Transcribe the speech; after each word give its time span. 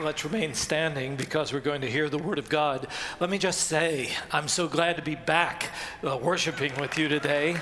let's 0.00 0.24
remain 0.24 0.54
standing 0.54 1.16
because 1.16 1.52
we're 1.52 1.60
going 1.60 1.80
to 1.82 1.90
hear 1.90 2.08
the 2.08 2.18
Word 2.18 2.38
of 2.38 2.48
God. 2.48 2.86
Let 3.20 3.30
me 3.30 3.38
just 3.38 3.62
say, 3.62 4.10
I'm 4.32 4.48
so 4.48 4.66
glad 4.66 4.96
to 4.96 5.02
be 5.02 5.14
back 5.14 5.70
uh, 6.06 6.16
worshiping 6.16 6.72
with 6.80 6.98
you 6.98 7.08
today. 7.08 7.56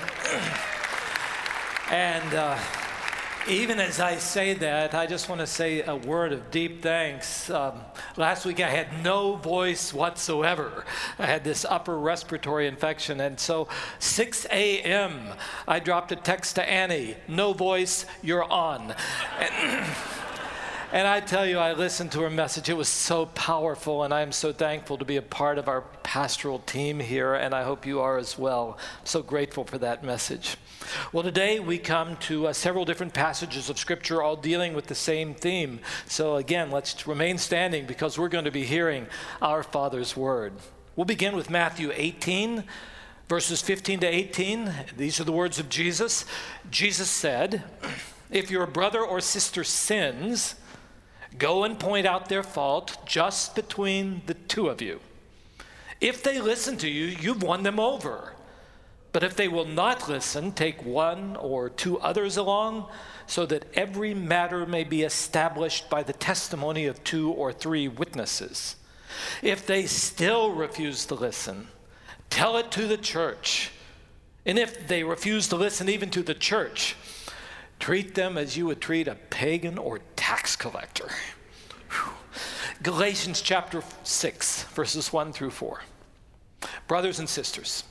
and 1.91 2.33
uh, 2.33 2.57
even 3.47 3.79
as 3.79 3.99
I 3.99 4.17
say 4.17 4.53
that, 4.55 4.95
I 4.95 5.05
just 5.05 5.29
want 5.29 5.41
to 5.41 5.47
say 5.47 5.83
a 5.83 5.95
word 5.95 6.31
of 6.31 6.49
deep 6.49 6.81
thanks. 6.81 7.49
Um, 7.49 7.81
last 8.15 8.45
week 8.45 8.59
I 8.61 8.69
had 8.69 9.03
no 9.03 9.35
voice 9.35 9.93
whatsoever. 9.93 10.85
I 11.19 11.25
had 11.25 11.43
this 11.43 11.65
upper 11.65 11.97
respiratory 11.97 12.67
infection. 12.67 13.19
And 13.19 13.39
so, 13.39 13.67
6 13.99 14.47
a.m., 14.49 15.33
I 15.67 15.79
dropped 15.79 16.11
a 16.11 16.15
text 16.15 16.55
to 16.55 16.67
Annie 16.67 17.15
no 17.27 17.53
voice, 17.53 18.05
you're 18.21 18.43
on. 18.43 18.95
And, 20.93 21.07
I 21.07 21.21
tell 21.21 21.43
you, 21.43 21.57
I 21.57 21.73
listened 21.73 22.11
to 22.11 22.21
her 22.21 22.29
message. 22.29 22.69
It 22.69 22.77
was 22.77 22.87
so 22.87 23.25
powerful, 23.25 24.03
and 24.03 24.13
I 24.13 24.21
am 24.21 24.31
so 24.31 24.53
thankful 24.53 24.99
to 24.99 25.05
be 25.05 25.17
a 25.17 25.23
part 25.23 25.57
of 25.57 25.67
our 25.67 25.81
pastoral 26.03 26.59
team 26.59 26.99
here, 26.99 27.33
and 27.33 27.51
I 27.55 27.63
hope 27.63 27.87
you 27.87 27.99
are 27.99 28.19
as 28.19 28.37
well. 28.37 28.77
I'm 28.99 29.05
so 29.07 29.23
grateful 29.23 29.63
for 29.63 29.79
that 29.79 30.03
message. 30.03 30.55
Well, 31.11 31.23
today 31.23 31.59
we 31.59 31.79
come 31.79 32.15
to 32.17 32.45
uh, 32.45 32.53
several 32.53 32.85
different 32.85 33.11
passages 33.11 33.71
of 33.71 33.79
Scripture, 33.79 34.21
all 34.21 34.35
dealing 34.35 34.75
with 34.75 34.85
the 34.85 34.93
same 34.93 35.33
theme. 35.33 35.79
So, 36.05 36.35
again, 36.35 36.69
let's 36.69 37.07
remain 37.07 37.39
standing 37.39 37.87
because 37.87 38.19
we're 38.19 38.29
going 38.29 38.45
to 38.45 38.51
be 38.51 38.63
hearing 38.63 39.07
our 39.41 39.63
Father's 39.63 40.15
Word. 40.15 40.53
We'll 40.95 41.05
begin 41.05 41.35
with 41.35 41.49
Matthew 41.49 41.91
18 41.91 42.65
verses 43.29 43.63
15 43.63 44.01
to 44.01 44.05
18. 44.05 44.71
These 44.95 45.19
are 45.19 45.23
the 45.23 45.31
words 45.31 45.57
of 45.57 45.69
Jesus. 45.69 46.23
Jesus 46.69 47.09
said, 47.09 47.63
If 48.29 48.51
your 48.51 48.67
brother 48.67 49.01
or 49.01 49.21
sister 49.21 49.63
sins, 49.63 50.53
Go 51.37 51.63
and 51.63 51.79
point 51.79 52.05
out 52.05 52.29
their 52.29 52.43
fault 52.43 52.97
just 53.05 53.55
between 53.55 54.21
the 54.25 54.33
two 54.33 54.69
of 54.69 54.81
you. 54.81 54.99
If 55.99 56.21
they 56.21 56.39
listen 56.41 56.77
to 56.77 56.89
you, 56.89 57.05
you've 57.05 57.43
won 57.43 57.63
them 57.63 57.79
over. 57.79 58.33
But 59.13 59.23
if 59.23 59.35
they 59.35 59.47
will 59.47 59.65
not 59.65 60.09
listen, 60.09 60.51
take 60.51 60.83
one 60.83 61.35
or 61.35 61.69
two 61.69 61.99
others 61.99 62.35
along, 62.35 62.87
so 63.27 63.45
that 63.45 63.65
every 63.75 64.13
matter 64.13 64.65
may 64.65 64.83
be 64.83 65.03
established 65.03 65.89
by 65.89 66.03
the 66.03 66.13
testimony 66.13 66.87
of 66.87 67.03
two 67.03 67.31
or 67.31 67.53
three 67.53 67.87
witnesses. 67.87 68.75
If 69.41 69.65
they 69.65 69.85
still 69.85 70.51
refuse 70.51 71.05
to 71.05 71.15
listen, 71.15 71.67
tell 72.29 72.57
it 72.57 72.71
to 72.71 72.87
the 72.87 72.97
church. 72.97 73.71
And 74.45 74.59
if 74.59 74.87
they 74.87 75.03
refuse 75.03 75.47
to 75.49 75.55
listen 75.55 75.87
even 75.87 76.09
to 76.09 76.23
the 76.23 76.33
church, 76.33 76.95
treat 77.79 78.15
them 78.15 78.37
as 78.37 78.57
you 78.57 78.65
would 78.65 78.81
treat 78.81 79.07
a 79.07 79.15
pagan 79.15 79.77
or 79.77 79.99
tax 80.33 80.55
collector. 80.55 81.09
Galatians 82.81 83.39
chapter 83.39 83.83
6, 84.01 84.63
verses 84.63 85.13
1 85.13 85.31
through 85.31 85.51
4. 85.51 85.81
Brothers 86.87 87.19
and 87.19 87.29
sisters, 87.29 87.83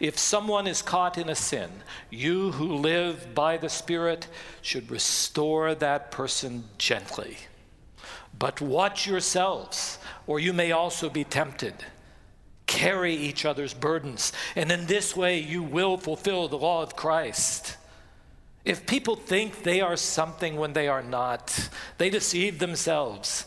if 0.00 0.18
someone 0.18 0.66
is 0.66 0.82
caught 0.82 1.16
in 1.16 1.28
a 1.28 1.36
sin, 1.36 1.70
you 2.10 2.50
who 2.50 2.74
live 2.74 3.36
by 3.36 3.56
the 3.56 3.68
Spirit 3.68 4.26
should 4.62 4.90
restore 4.90 5.76
that 5.76 6.10
person 6.10 6.64
gently. 6.76 7.36
But 8.36 8.60
watch 8.60 9.06
yourselves, 9.06 10.00
or 10.26 10.40
you 10.40 10.52
may 10.52 10.72
also 10.72 11.08
be 11.08 11.22
tempted. 11.22 11.74
Carry 12.66 13.14
each 13.14 13.44
other's 13.44 13.74
burdens, 13.74 14.32
and 14.56 14.72
in 14.72 14.86
this 14.86 15.14
way 15.14 15.38
you 15.38 15.62
will 15.62 15.98
fulfill 15.98 16.48
the 16.48 16.58
law 16.58 16.82
of 16.82 16.96
Christ. 16.96 17.77
If 18.68 18.84
people 18.84 19.16
think 19.16 19.62
they 19.62 19.80
are 19.80 19.96
something 19.96 20.56
when 20.56 20.74
they 20.74 20.88
are 20.88 21.02
not, 21.02 21.70
they 21.96 22.10
deceive 22.10 22.58
themselves. 22.58 23.46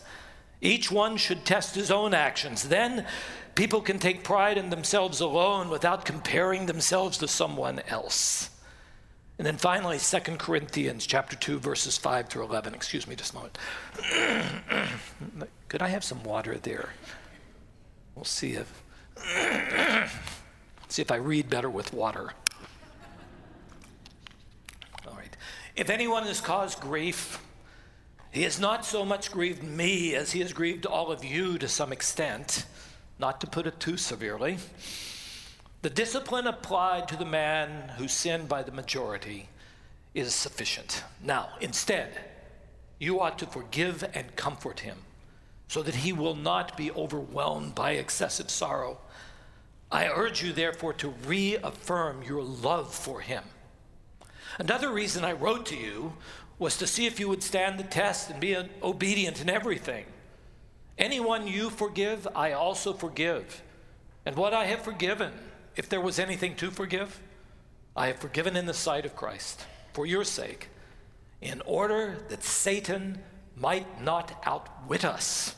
Each 0.60 0.90
one 0.90 1.16
should 1.16 1.44
test 1.44 1.76
his 1.76 1.92
own 1.92 2.12
actions. 2.12 2.64
Then 2.64 3.06
people 3.54 3.82
can 3.82 4.00
take 4.00 4.24
pride 4.24 4.58
in 4.58 4.70
themselves 4.70 5.20
alone 5.20 5.68
without 5.68 6.04
comparing 6.04 6.66
themselves 6.66 7.18
to 7.18 7.28
someone 7.28 7.78
else. 7.86 8.50
And 9.38 9.46
then 9.46 9.58
finally, 9.58 10.00
2 10.00 10.18
Corinthians 10.38 11.06
chapter 11.06 11.36
2, 11.36 11.60
verses 11.60 11.96
5 11.96 12.28
through 12.28 12.42
11. 12.42 12.74
Excuse 12.74 13.06
me 13.06 13.14
just 13.14 13.32
a 13.32 13.36
moment. 13.36 13.58
Could 15.68 15.82
I 15.82 15.88
have 15.88 16.02
some 16.02 16.24
water 16.24 16.58
there? 16.58 16.88
We'll 18.16 18.24
see 18.24 18.54
if 18.54 18.82
see 20.88 21.00
if 21.00 21.12
I 21.12 21.16
read 21.16 21.48
better 21.48 21.70
with 21.70 21.92
water. 21.92 22.32
If 25.74 25.88
anyone 25.88 26.24
has 26.24 26.40
caused 26.40 26.80
grief, 26.80 27.40
he 28.30 28.42
has 28.42 28.60
not 28.60 28.84
so 28.84 29.04
much 29.04 29.32
grieved 29.32 29.62
me 29.62 30.14
as 30.14 30.32
he 30.32 30.40
has 30.40 30.52
grieved 30.52 30.84
all 30.84 31.10
of 31.10 31.24
you 31.24 31.56
to 31.58 31.68
some 31.68 31.92
extent, 31.92 32.66
not 33.18 33.40
to 33.40 33.46
put 33.46 33.66
it 33.66 33.80
too 33.80 33.96
severely. 33.96 34.58
The 35.80 35.90
discipline 35.90 36.46
applied 36.46 37.08
to 37.08 37.16
the 37.16 37.24
man 37.24 37.90
who 37.96 38.06
sinned 38.06 38.48
by 38.48 38.62
the 38.62 38.72
majority 38.72 39.48
is 40.14 40.34
sufficient. 40.34 41.04
Now, 41.22 41.48
instead, 41.60 42.18
you 42.98 43.20
ought 43.20 43.38
to 43.38 43.46
forgive 43.46 44.04
and 44.14 44.36
comfort 44.36 44.80
him 44.80 44.98
so 45.68 45.82
that 45.82 45.94
he 45.94 46.12
will 46.12 46.36
not 46.36 46.76
be 46.76 46.90
overwhelmed 46.92 47.74
by 47.74 47.92
excessive 47.92 48.50
sorrow. 48.50 48.98
I 49.90 50.08
urge 50.08 50.42
you, 50.42 50.52
therefore, 50.52 50.92
to 50.94 51.14
reaffirm 51.26 52.22
your 52.22 52.42
love 52.42 52.94
for 52.94 53.20
him. 53.22 53.42
Another 54.58 54.90
reason 54.90 55.24
I 55.24 55.32
wrote 55.32 55.66
to 55.66 55.76
you 55.76 56.14
was 56.58 56.76
to 56.78 56.86
see 56.86 57.06
if 57.06 57.18
you 57.18 57.28
would 57.28 57.42
stand 57.42 57.78
the 57.78 57.84
test 57.84 58.30
and 58.30 58.40
be 58.40 58.56
obedient 58.82 59.40
in 59.40 59.50
everything. 59.50 60.04
Anyone 60.98 61.46
you 61.46 61.70
forgive, 61.70 62.28
I 62.34 62.52
also 62.52 62.92
forgive. 62.92 63.62
And 64.24 64.36
what 64.36 64.54
I 64.54 64.66
have 64.66 64.82
forgiven, 64.82 65.32
if 65.74 65.88
there 65.88 66.00
was 66.00 66.18
anything 66.18 66.54
to 66.56 66.70
forgive, 66.70 67.20
I 67.96 68.08
have 68.08 68.18
forgiven 68.18 68.56
in 68.56 68.66
the 68.66 68.74
sight 68.74 69.04
of 69.04 69.16
Christ 69.16 69.66
for 69.92 70.06
your 70.06 70.24
sake, 70.24 70.68
in 71.40 71.60
order 71.62 72.18
that 72.28 72.44
Satan 72.44 73.18
might 73.56 74.02
not 74.02 74.40
outwit 74.44 75.04
us. 75.04 75.56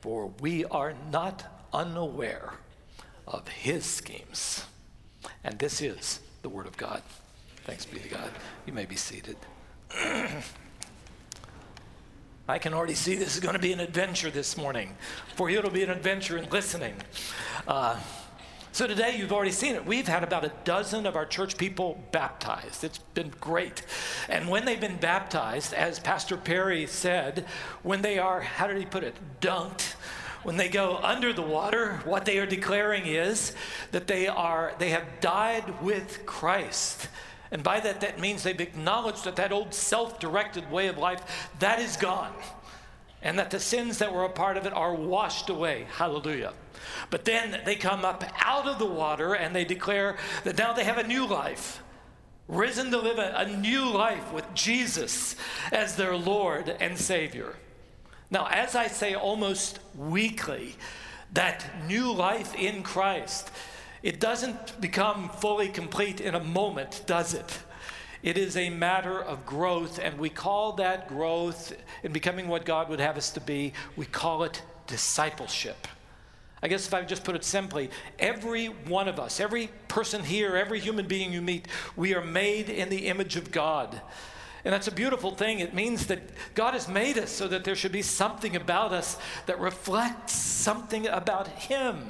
For 0.00 0.32
we 0.40 0.64
are 0.64 0.94
not 1.10 1.44
unaware 1.72 2.54
of 3.26 3.48
his 3.48 3.84
schemes. 3.84 4.64
And 5.44 5.58
this 5.58 5.80
is 5.80 6.20
the 6.42 6.48
Word 6.48 6.66
of 6.66 6.76
God. 6.76 7.02
Thanks 7.68 7.84
be 7.84 7.98
to 8.00 8.08
God. 8.08 8.30
You 8.64 8.72
may 8.72 8.86
be 8.86 8.96
seated. 8.96 9.36
I 12.48 12.58
can 12.58 12.72
already 12.72 12.94
see 12.94 13.14
this 13.14 13.34
is 13.34 13.40
going 13.40 13.56
to 13.56 13.60
be 13.60 13.74
an 13.74 13.80
adventure 13.80 14.30
this 14.30 14.56
morning. 14.56 14.96
For 15.34 15.50
you, 15.50 15.58
it'll 15.58 15.70
be 15.70 15.82
an 15.82 15.90
adventure 15.90 16.38
in 16.38 16.48
listening. 16.48 16.94
Uh, 17.66 18.00
so 18.72 18.86
today, 18.86 19.18
you've 19.18 19.34
already 19.34 19.50
seen 19.50 19.74
it. 19.74 19.84
We've 19.84 20.08
had 20.08 20.24
about 20.24 20.46
a 20.46 20.52
dozen 20.64 21.04
of 21.04 21.14
our 21.14 21.26
church 21.26 21.58
people 21.58 22.02
baptized. 22.10 22.84
It's 22.84 23.00
been 23.12 23.34
great. 23.38 23.82
And 24.30 24.48
when 24.48 24.64
they've 24.64 24.80
been 24.80 24.96
baptized, 24.96 25.74
as 25.74 26.00
Pastor 26.00 26.38
Perry 26.38 26.86
said, 26.86 27.44
when 27.82 28.00
they 28.00 28.18
are, 28.18 28.40
how 28.40 28.66
did 28.66 28.78
he 28.78 28.86
put 28.86 29.04
it, 29.04 29.14
dunked, 29.42 29.94
when 30.42 30.56
they 30.56 30.70
go 30.70 30.96
under 31.02 31.34
the 31.34 31.42
water, 31.42 32.00
what 32.06 32.24
they 32.24 32.38
are 32.38 32.46
declaring 32.46 33.04
is 33.04 33.54
that 33.90 34.06
they 34.06 34.26
are 34.26 34.72
they 34.78 34.88
have 34.88 35.04
died 35.20 35.82
with 35.82 36.24
Christ. 36.24 37.08
And 37.50 37.62
by 37.62 37.80
that, 37.80 38.00
that 38.00 38.18
means 38.18 38.42
they've 38.42 38.60
acknowledged 38.60 39.24
that 39.24 39.36
that 39.36 39.52
old 39.52 39.72
self 39.72 40.20
directed 40.20 40.70
way 40.70 40.88
of 40.88 40.98
life, 40.98 41.48
that 41.60 41.80
is 41.80 41.96
gone. 41.96 42.32
And 43.22 43.38
that 43.38 43.50
the 43.50 43.58
sins 43.58 43.98
that 43.98 44.12
were 44.12 44.24
a 44.24 44.28
part 44.30 44.56
of 44.56 44.66
it 44.66 44.72
are 44.72 44.94
washed 44.94 45.48
away. 45.48 45.86
Hallelujah. 45.90 46.52
But 47.10 47.24
then 47.24 47.60
they 47.64 47.74
come 47.74 48.04
up 48.04 48.22
out 48.44 48.66
of 48.66 48.78
the 48.78 48.86
water 48.86 49.34
and 49.34 49.54
they 49.54 49.64
declare 49.64 50.16
that 50.44 50.58
now 50.58 50.72
they 50.72 50.84
have 50.84 50.98
a 50.98 51.06
new 51.06 51.26
life, 51.26 51.82
risen 52.46 52.90
to 52.92 52.98
live 52.98 53.18
a, 53.18 53.32
a 53.38 53.56
new 53.56 53.90
life 53.90 54.32
with 54.32 54.44
Jesus 54.54 55.34
as 55.72 55.96
their 55.96 56.14
Lord 56.14 56.68
and 56.80 56.96
Savior. 56.96 57.56
Now, 58.30 58.46
as 58.46 58.74
I 58.74 58.86
say 58.86 59.14
almost 59.14 59.80
weekly, 59.96 60.76
that 61.32 61.64
new 61.86 62.12
life 62.12 62.54
in 62.54 62.82
Christ 62.82 63.50
it 64.02 64.20
doesn't 64.20 64.80
become 64.80 65.28
fully 65.28 65.68
complete 65.68 66.20
in 66.20 66.34
a 66.34 66.42
moment, 66.42 67.02
does 67.06 67.34
it? 67.34 67.58
It 68.22 68.36
is 68.36 68.56
a 68.56 68.70
matter 68.70 69.20
of 69.20 69.46
growth, 69.46 69.98
and 69.98 70.18
we 70.18 70.28
call 70.28 70.72
that 70.72 71.08
growth 71.08 71.72
in 72.02 72.12
becoming 72.12 72.48
what 72.48 72.64
God 72.64 72.88
would 72.88 73.00
have 73.00 73.16
us 73.16 73.30
to 73.30 73.40
be, 73.40 73.72
we 73.96 74.06
call 74.06 74.42
it 74.42 74.62
discipleship. 74.86 75.86
I 76.60 76.66
guess 76.66 76.88
if 76.88 76.94
I 76.94 77.02
just 77.02 77.22
put 77.22 77.36
it 77.36 77.44
simply, 77.44 77.90
every 78.18 78.66
one 78.66 79.06
of 79.06 79.20
us, 79.20 79.38
every 79.38 79.70
person 79.86 80.24
here, 80.24 80.56
every 80.56 80.80
human 80.80 81.06
being 81.06 81.32
you 81.32 81.40
meet, 81.40 81.68
we 81.94 82.14
are 82.14 82.24
made 82.24 82.68
in 82.68 82.88
the 82.88 83.06
image 83.06 83.36
of 83.36 83.52
God. 83.52 84.00
And 84.64 84.74
that's 84.74 84.88
a 84.88 84.92
beautiful 84.92 85.30
thing. 85.30 85.60
It 85.60 85.72
means 85.72 86.06
that 86.08 86.20
God 86.54 86.74
has 86.74 86.88
made 86.88 87.16
us 87.16 87.30
so 87.30 87.46
that 87.46 87.62
there 87.62 87.76
should 87.76 87.92
be 87.92 88.02
something 88.02 88.56
about 88.56 88.92
us 88.92 89.16
that 89.46 89.60
reflects 89.60 90.32
something 90.32 91.06
about 91.06 91.46
Him. 91.46 92.04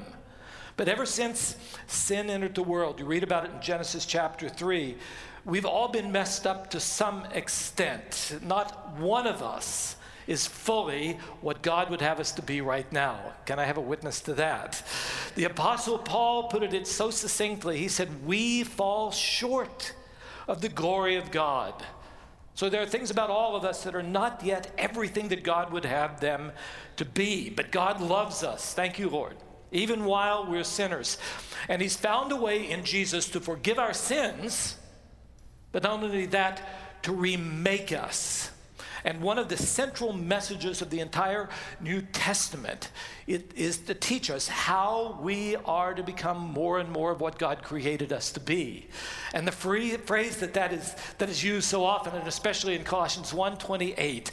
But 0.78 0.86
ever 0.86 1.06
since 1.06 1.56
sin 1.88 2.30
entered 2.30 2.54
the 2.54 2.62
world, 2.62 3.00
you 3.00 3.04
read 3.04 3.24
about 3.24 3.44
it 3.44 3.50
in 3.50 3.60
Genesis 3.60 4.06
chapter 4.06 4.48
3, 4.48 4.96
we've 5.44 5.66
all 5.66 5.88
been 5.88 6.12
messed 6.12 6.46
up 6.46 6.70
to 6.70 6.78
some 6.78 7.26
extent. 7.32 8.38
Not 8.44 8.96
one 8.96 9.26
of 9.26 9.42
us 9.42 9.96
is 10.28 10.46
fully 10.46 11.18
what 11.40 11.62
God 11.62 11.90
would 11.90 12.00
have 12.00 12.20
us 12.20 12.30
to 12.32 12.42
be 12.42 12.60
right 12.60 12.90
now. 12.92 13.18
Can 13.44 13.58
I 13.58 13.64
have 13.64 13.76
a 13.76 13.80
witness 13.80 14.20
to 14.20 14.34
that? 14.34 14.80
The 15.34 15.44
Apostle 15.44 15.98
Paul 15.98 16.44
put 16.44 16.62
it 16.62 16.86
so 16.86 17.10
succinctly. 17.10 17.78
He 17.78 17.88
said, 17.88 18.24
We 18.24 18.62
fall 18.62 19.10
short 19.10 19.94
of 20.46 20.60
the 20.60 20.68
glory 20.68 21.16
of 21.16 21.32
God. 21.32 21.74
So 22.54 22.70
there 22.70 22.82
are 22.82 22.86
things 22.86 23.10
about 23.10 23.30
all 23.30 23.56
of 23.56 23.64
us 23.64 23.82
that 23.82 23.96
are 23.96 24.02
not 24.02 24.44
yet 24.44 24.72
everything 24.78 25.26
that 25.28 25.42
God 25.42 25.72
would 25.72 25.84
have 25.84 26.20
them 26.20 26.52
to 26.98 27.04
be. 27.04 27.50
But 27.50 27.72
God 27.72 28.00
loves 28.00 28.44
us. 28.44 28.74
Thank 28.74 29.00
you, 29.00 29.08
Lord. 29.08 29.34
Even 29.72 30.04
while 30.04 30.46
we're 30.46 30.64
sinners. 30.64 31.18
And 31.68 31.82
He's 31.82 31.96
found 31.96 32.32
a 32.32 32.36
way 32.36 32.70
in 32.70 32.84
Jesus 32.84 33.28
to 33.30 33.40
forgive 33.40 33.78
our 33.78 33.94
sins, 33.94 34.76
but 35.72 35.82
not 35.82 36.02
only 36.02 36.26
that, 36.26 37.02
to 37.02 37.12
remake 37.12 37.92
us. 37.92 38.50
And 39.04 39.20
one 39.20 39.38
of 39.38 39.48
the 39.48 39.56
central 39.56 40.12
messages 40.12 40.82
of 40.82 40.90
the 40.90 41.00
entire 41.00 41.48
New 41.80 42.02
Testament 42.02 42.90
is 43.26 43.78
to 43.78 43.94
teach 43.94 44.30
us 44.30 44.48
how 44.48 45.18
we 45.22 45.56
are 45.56 45.94
to 45.94 46.02
become 46.02 46.38
more 46.38 46.78
and 46.78 46.90
more 46.90 47.12
of 47.12 47.20
what 47.20 47.38
God 47.38 47.62
created 47.62 48.12
us 48.12 48.32
to 48.32 48.40
be. 48.40 48.88
And 49.32 49.46
the 49.46 49.52
free, 49.52 49.96
phrase 49.96 50.38
that 50.38 50.54
that 50.54 50.72
is, 50.72 50.96
that 51.18 51.28
is 51.28 51.44
used 51.44 51.68
so 51.68 51.84
often, 51.84 52.14
and 52.14 52.26
especially 52.26 52.74
in 52.74 52.84
Colossians 52.84 53.32
1.28, 53.32 54.30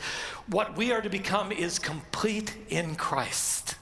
what 0.47 0.75
we 0.75 0.91
are 0.91 1.01
to 1.01 1.09
become 1.09 1.51
is 1.51 1.77
complete 1.77 2.55
in 2.69 2.95
Christ 2.95 3.75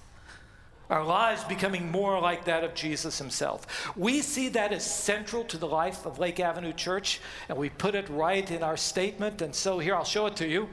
our 0.94 1.04
lives 1.04 1.44
becoming 1.46 1.90
more 1.90 2.20
like 2.20 2.46
that 2.46 2.64
of 2.64 2.76
Jesus 2.76 3.18
himself. 3.18 3.66
We 3.98 4.22
see 4.22 4.50
that 4.50 4.72
as 4.72 4.86
central 4.86 5.44
to 5.46 5.58
the 5.58 5.68
life 5.68 6.06
of 6.06 6.20
Lake 6.20 6.40
Avenue 6.40 6.72
Church, 6.72 7.20
and 7.50 7.58
we 7.58 7.70
put 7.70 7.96
it 7.96 8.08
right 8.10 8.50
in 8.52 8.62
our 8.62 8.78
statement. 8.78 9.42
And 9.42 9.56
so 9.56 9.80
here, 9.80 9.96
I'll 9.96 10.04
show 10.04 10.28
it 10.28 10.36
to 10.36 10.48
you. 10.48 10.70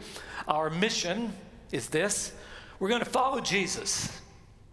Our 0.47 0.69
mission 0.69 1.33
is 1.73 1.89
this 1.89 2.35
we're 2.79 2.91
going 2.91 3.03
to 3.03 3.09
follow 3.09 3.41
Jesus, 3.41 4.21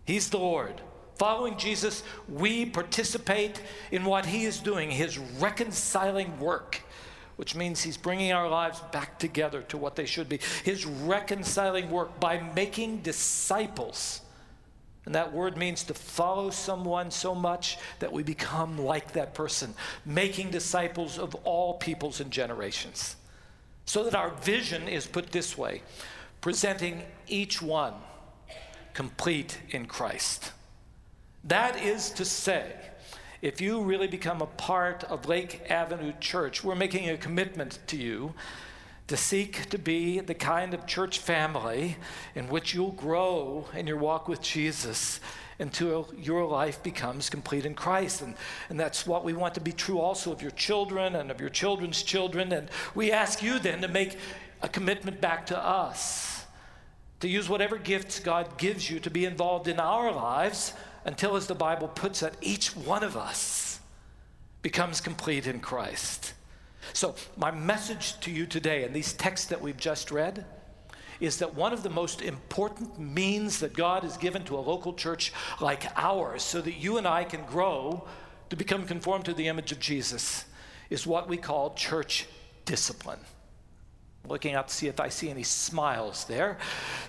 He's 0.03 0.29
the 0.29 0.37
Lord. 0.37 0.81
Following 1.15 1.57
Jesus, 1.57 2.03
we 2.29 2.65
participate 2.65 3.61
in 3.89 4.03
what 4.03 4.25
He 4.25 4.43
is 4.43 4.59
doing, 4.59 4.91
His 4.91 5.17
reconciling 5.17 6.39
work 6.39 6.81
which 7.37 7.53
means 7.53 7.83
he's 7.83 7.97
bringing 7.97 8.31
our 8.31 8.49
lives 8.49 8.79
back 8.91 9.19
together 9.19 9.61
to 9.61 9.77
what 9.77 9.95
they 9.95 10.07
should 10.07 10.27
be. 10.27 10.39
His 10.63 10.87
reconciling 10.87 11.91
work 11.91 12.19
by 12.19 12.41
making 12.55 13.03
disciples 13.03 14.21
and 15.07 15.15
that 15.15 15.31
word 15.31 15.55
means 15.55 15.85
to 15.85 15.93
follow 15.93 16.49
someone 16.49 17.11
so 17.11 17.33
much 17.33 17.77
that 17.99 18.11
we 18.11 18.23
become 18.23 18.77
like 18.77 19.13
that 19.13 19.33
person, 19.33 19.73
making 20.05 20.51
disciples 20.51 21.17
of 21.17 21.33
all 21.45 21.75
peoples 21.75 22.19
and 22.19 22.29
generations. 22.29 23.15
So 23.85 24.03
that 24.03 24.15
our 24.15 24.31
vision 24.31 24.89
is 24.89 25.07
put 25.07 25.31
this 25.31 25.57
way 25.57 25.81
presenting 26.41 27.03
each 27.25 27.61
one 27.61 27.93
complete 28.93 29.57
in 29.69 29.85
Christ. 29.85 30.51
That 31.45 31.81
is 31.81 32.11
to 32.11 32.25
say, 32.25 32.73
if 33.41 33.61
you 33.61 33.81
really 33.81 34.07
become 34.07 34.41
a 34.41 34.45
part 34.45 35.05
of 35.05 35.25
Lake 35.25 35.61
Avenue 35.69 36.11
Church, 36.19 36.65
we're 36.65 36.75
making 36.75 37.09
a 37.09 37.15
commitment 37.15 37.79
to 37.87 37.95
you 37.95 38.33
to 39.07 39.15
seek 39.15 39.69
to 39.69 39.77
be 39.77 40.19
the 40.19 40.33
kind 40.33 40.73
of 40.73 40.85
church 40.85 41.19
family 41.19 41.95
in 42.35 42.49
which 42.49 42.73
you'll 42.73 42.91
grow 42.91 43.65
in 43.73 43.87
your 43.87 43.97
walk 43.97 44.27
with 44.27 44.41
Jesus 44.41 45.19
until 45.59 46.13
your 46.17 46.45
life 46.45 46.83
becomes 46.83 47.29
complete 47.29 47.65
in 47.65 47.73
Christ. 47.73 48.21
And, 48.21 48.35
and 48.69 48.79
that's 48.79 49.07
what 49.07 49.23
we 49.23 49.33
want 49.33 49.55
to 49.55 49.61
be 49.61 49.71
true 49.71 49.99
also 49.99 50.31
of 50.31 50.41
your 50.41 50.51
children 50.51 51.15
and 51.15 51.31
of 51.31 51.39
your 51.39 51.49
children's 51.49 52.03
children. 52.03 52.51
And 52.51 52.69
we 52.93 53.11
ask 53.11 53.41
you 53.41 53.59
then 53.59 53.81
to 53.81 53.87
make 53.87 54.17
a 54.61 54.69
commitment 54.69 55.21
back 55.21 55.45
to 55.47 55.57
us, 55.57 56.45
to 57.21 57.27
use 57.27 57.49
whatever 57.49 57.77
gifts 57.77 58.19
God 58.19 58.57
gives 58.57 58.89
you 58.89 58.99
to 58.99 59.09
be 59.09 59.25
involved 59.25 59.67
in 59.67 59.79
our 59.79 60.11
lives 60.11 60.73
until, 61.05 61.35
as 61.35 61.47
the 61.47 61.55
Bible 61.55 61.87
puts 61.87 62.21
it, 62.21 62.35
each 62.41 62.75
one 62.75 63.03
of 63.03 63.15
us 63.15 63.79
becomes 64.61 64.99
complete 64.99 65.47
in 65.47 65.59
Christ. 65.59 66.33
So, 66.93 67.15
my 67.35 67.51
message 67.51 68.19
to 68.21 68.31
you 68.31 68.45
today, 68.45 68.83
and 68.83 68.95
these 68.95 69.13
texts 69.13 69.47
that 69.47 69.61
we've 69.61 69.77
just 69.77 70.11
read, 70.11 70.45
is 71.19 71.37
that 71.37 71.55
one 71.55 71.73
of 71.73 71.83
the 71.83 71.89
most 71.89 72.21
important 72.21 72.99
means 72.99 73.59
that 73.59 73.73
God 73.73 74.03
has 74.03 74.17
given 74.17 74.43
to 74.45 74.57
a 74.57 74.61
local 74.61 74.93
church 74.93 75.33
like 75.59 75.85
ours, 75.95 76.43
so 76.43 76.61
that 76.61 76.73
you 76.73 76.97
and 76.97 77.07
I 77.07 77.23
can 77.23 77.43
grow 77.45 78.07
to 78.49 78.55
become 78.55 78.85
conformed 78.85 79.25
to 79.25 79.33
the 79.33 79.47
image 79.47 79.71
of 79.71 79.79
Jesus, 79.79 80.45
is 80.89 81.05
what 81.05 81.27
we 81.27 81.37
call 81.37 81.73
church 81.73 82.27
discipline. 82.65 83.19
Looking 84.27 84.55
out 84.55 84.67
to 84.67 84.73
see 84.73 84.87
if 84.87 84.99
I 84.99 85.07
see 85.07 85.29
any 85.29 85.43
smiles 85.43 86.25
there. 86.25 86.57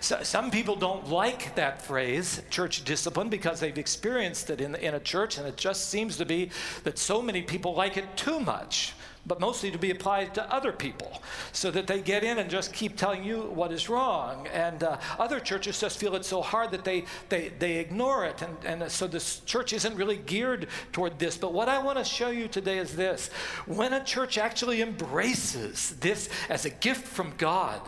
So, 0.00 0.22
some 0.22 0.50
people 0.50 0.76
don't 0.76 1.08
like 1.08 1.54
that 1.56 1.82
phrase, 1.82 2.42
church 2.48 2.84
discipline, 2.84 3.28
because 3.28 3.60
they've 3.60 3.76
experienced 3.76 4.50
it 4.50 4.60
in, 4.60 4.74
in 4.76 4.94
a 4.94 5.00
church, 5.00 5.38
and 5.38 5.46
it 5.46 5.56
just 5.56 5.90
seems 5.90 6.16
to 6.16 6.24
be 6.24 6.50
that 6.84 6.98
so 6.98 7.20
many 7.20 7.42
people 7.42 7.74
like 7.74 7.96
it 7.96 8.16
too 8.16 8.40
much 8.40 8.94
but 9.28 9.38
mostly 9.40 9.70
to 9.70 9.78
be 9.78 9.90
applied 9.90 10.34
to 10.34 10.52
other 10.52 10.72
people 10.72 11.22
so 11.52 11.70
that 11.70 11.86
they 11.86 12.00
get 12.00 12.24
in 12.24 12.38
and 12.38 12.50
just 12.50 12.72
keep 12.72 12.96
telling 12.96 13.22
you 13.22 13.42
what 13.42 13.70
is 13.70 13.88
wrong. 13.88 14.46
And 14.48 14.82
uh, 14.82 14.96
other 15.18 15.38
churches 15.38 15.78
just 15.80 15.98
feel 15.98 16.14
it 16.16 16.24
so 16.24 16.40
hard 16.40 16.70
that 16.70 16.84
they, 16.84 17.04
they, 17.28 17.52
they 17.58 17.76
ignore 17.76 18.24
it. 18.24 18.42
And, 18.42 18.82
and 18.82 18.90
so 18.90 19.06
this 19.06 19.40
church 19.40 19.72
isn't 19.72 19.94
really 19.94 20.16
geared 20.16 20.68
toward 20.92 21.18
this. 21.18 21.36
But 21.36 21.52
what 21.52 21.68
I 21.68 21.78
want 21.78 21.98
to 21.98 22.04
show 22.04 22.30
you 22.30 22.48
today 22.48 22.78
is 22.78 22.96
this 22.96 23.28
when 23.66 23.92
a 23.92 24.02
church 24.02 24.38
actually 24.38 24.80
embraces 24.80 25.90
this 26.00 26.28
as 26.48 26.64
a 26.64 26.70
gift 26.70 27.06
from 27.06 27.34
God, 27.36 27.82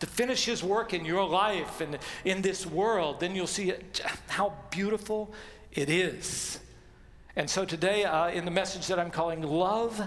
to 0.00 0.06
finish 0.06 0.46
his 0.46 0.64
work 0.64 0.94
in 0.94 1.04
your 1.04 1.28
life 1.28 1.82
and 1.82 1.98
in 2.24 2.40
this 2.40 2.66
world, 2.66 3.20
then 3.20 3.34
you'll 3.34 3.46
see 3.46 3.72
how 4.28 4.54
beautiful 4.70 5.30
it 5.72 5.90
is. 5.90 6.58
And 7.36 7.48
so 7.48 7.64
today, 7.64 8.04
uh, 8.04 8.28
in 8.30 8.44
the 8.44 8.50
message 8.50 8.88
that 8.88 8.98
I'm 8.98 9.10
calling 9.10 9.42
Love 9.42 10.02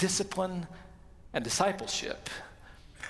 discipline, 0.00 0.66
and 1.34 1.44
discipleship. 1.44 2.30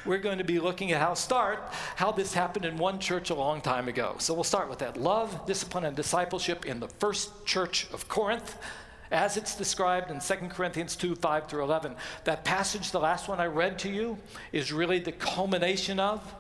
We're 0.05 0.19
going 0.19 0.39
to 0.39 0.45
be 0.45 0.59
looking 0.59 0.93
at 0.93 1.01
how 1.01 1.15
start 1.15 1.63
how 1.97 2.11
this 2.11 2.35
happened 2.35 2.65
in 2.65 2.77
one 2.79 2.99
church 2.99 3.31
a 3.31 3.35
long 3.35 3.61
time 3.61 3.87
ago. 3.87 4.17
So 4.19 4.35
we'll 4.35 4.45
start 4.45 4.69
with 4.69 4.81
that 4.81 4.97
love, 4.97 5.47
discipline, 5.47 5.85
and 5.85 5.95
discipleship 5.95 6.67
in 6.67 6.81
the 6.81 6.89
first 6.89 7.47
church 7.47 7.87
of 7.93 8.09
Corinth, 8.09 8.59
as 9.13 9.37
it's 9.37 9.55
described 9.55 10.11
in 10.11 10.21
2 10.21 10.49
Corinthians 10.49 10.97
2 10.97 11.15
5 11.15 11.47
through 11.47 11.63
11. 11.63 11.95
That 12.25 12.45
passage, 12.45 12.91
the 12.91 13.01
last 13.01 13.29
one 13.29 13.41
I 13.41 13.47
read 13.47 13.79
to 13.81 13.89
you, 13.89 14.19
is 14.53 14.73
really 14.73 14.99
the 14.99 15.13
culmination 15.13 16.01
of, 16.01 16.35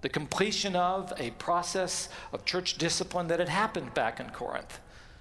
the 0.00 0.08
completion 0.08 0.76
of 0.76 1.12
a 1.18 1.30
process 1.32 2.08
of 2.32 2.46
church 2.46 2.78
discipline 2.78 3.28
that 3.28 3.38
had 3.38 3.50
happened 3.50 3.92
back 3.92 4.18
in 4.18 4.30
Corinth. 4.30 4.80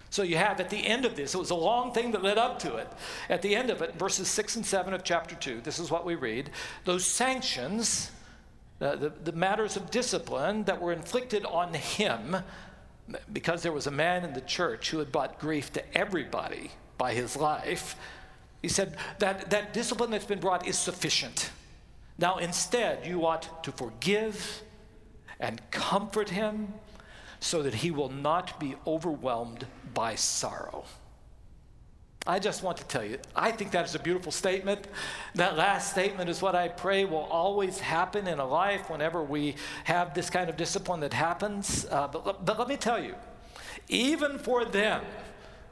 So 0.09 0.23
you 0.23 0.37
have 0.37 0.59
at 0.59 0.69
the 0.69 0.77
end 0.77 1.05
of 1.05 1.15
this, 1.15 1.35
it 1.35 1.37
was 1.37 1.51
a 1.51 1.55
long 1.55 1.91
thing 1.93 2.11
that 2.11 2.23
led 2.23 2.37
up 2.37 2.59
to 2.59 2.75
it. 2.77 2.87
At 3.29 3.41
the 3.41 3.55
end 3.55 3.69
of 3.69 3.81
it, 3.81 3.95
verses 3.95 4.27
6 4.27 4.57
and 4.57 4.65
7 4.65 4.93
of 4.93 5.03
chapter 5.03 5.35
2, 5.35 5.61
this 5.61 5.77
is 5.79 5.91
what 5.91 6.05
we 6.05 6.15
read 6.15 6.49
those 6.85 7.05
sanctions, 7.05 8.11
the, 8.79 9.11
the 9.23 9.31
matters 9.33 9.75
of 9.75 9.91
discipline 9.91 10.63
that 10.63 10.81
were 10.81 10.93
inflicted 10.93 11.45
on 11.45 11.73
him, 11.73 12.37
because 13.31 13.61
there 13.61 13.71
was 13.71 13.87
a 13.87 13.91
man 13.91 14.23
in 14.23 14.33
the 14.33 14.41
church 14.41 14.89
who 14.89 14.99
had 14.99 15.11
brought 15.11 15.39
grief 15.39 15.71
to 15.73 15.97
everybody 15.97 16.71
by 16.97 17.13
his 17.13 17.35
life, 17.35 17.95
he 18.61 18.67
said 18.67 18.97
that 19.19 19.49
that 19.51 19.73
discipline 19.73 20.11
that's 20.11 20.25
been 20.25 20.39
brought 20.39 20.67
is 20.67 20.77
sufficient. 20.77 21.51
Now, 22.17 22.37
instead, 22.37 23.05
you 23.05 23.25
ought 23.25 23.63
to 23.63 23.71
forgive 23.71 24.63
and 25.39 25.61
comfort 25.71 26.29
him 26.29 26.73
so 27.39 27.63
that 27.63 27.73
he 27.73 27.91
will 27.91 28.09
not 28.09 28.59
be 28.59 28.75
overwhelmed 28.85 29.65
by 29.93 30.15
sorrow. 30.15 30.85
I 32.27 32.37
just 32.37 32.63
want 32.63 32.77
to 32.77 32.85
tell 32.85 33.03
you, 33.03 33.17
I 33.35 33.51
think 33.51 33.71
that 33.71 33.85
is 33.85 33.95
a 33.95 33.99
beautiful 33.99 34.31
statement. 34.31 34.87
That 35.35 35.57
last 35.57 35.91
statement 35.91 36.29
is 36.29 36.41
what 36.41 36.53
I 36.53 36.67
pray 36.67 37.05
will 37.05 37.27
always 37.31 37.79
happen 37.79 38.27
in 38.27 38.39
a 38.39 38.45
life 38.45 38.89
whenever 38.89 39.23
we 39.23 39.55
have 39.85 40.13
this 40.13 40.29
kind 40.29 40.49
of 40.49 40.57
discipline 40.57 40.99
that 40.99 41.13
happens. 41.13 41.87
Uh, 41.89 42.07
but, 42.07 42.45
but 42.45 42.59
let 42.59 42.67
me 42.67 42.77
tell 42.77 43.01
you, 43.01 43.15
even 43.87 44.37
for 44.37 44.65
them, 44.65 45.01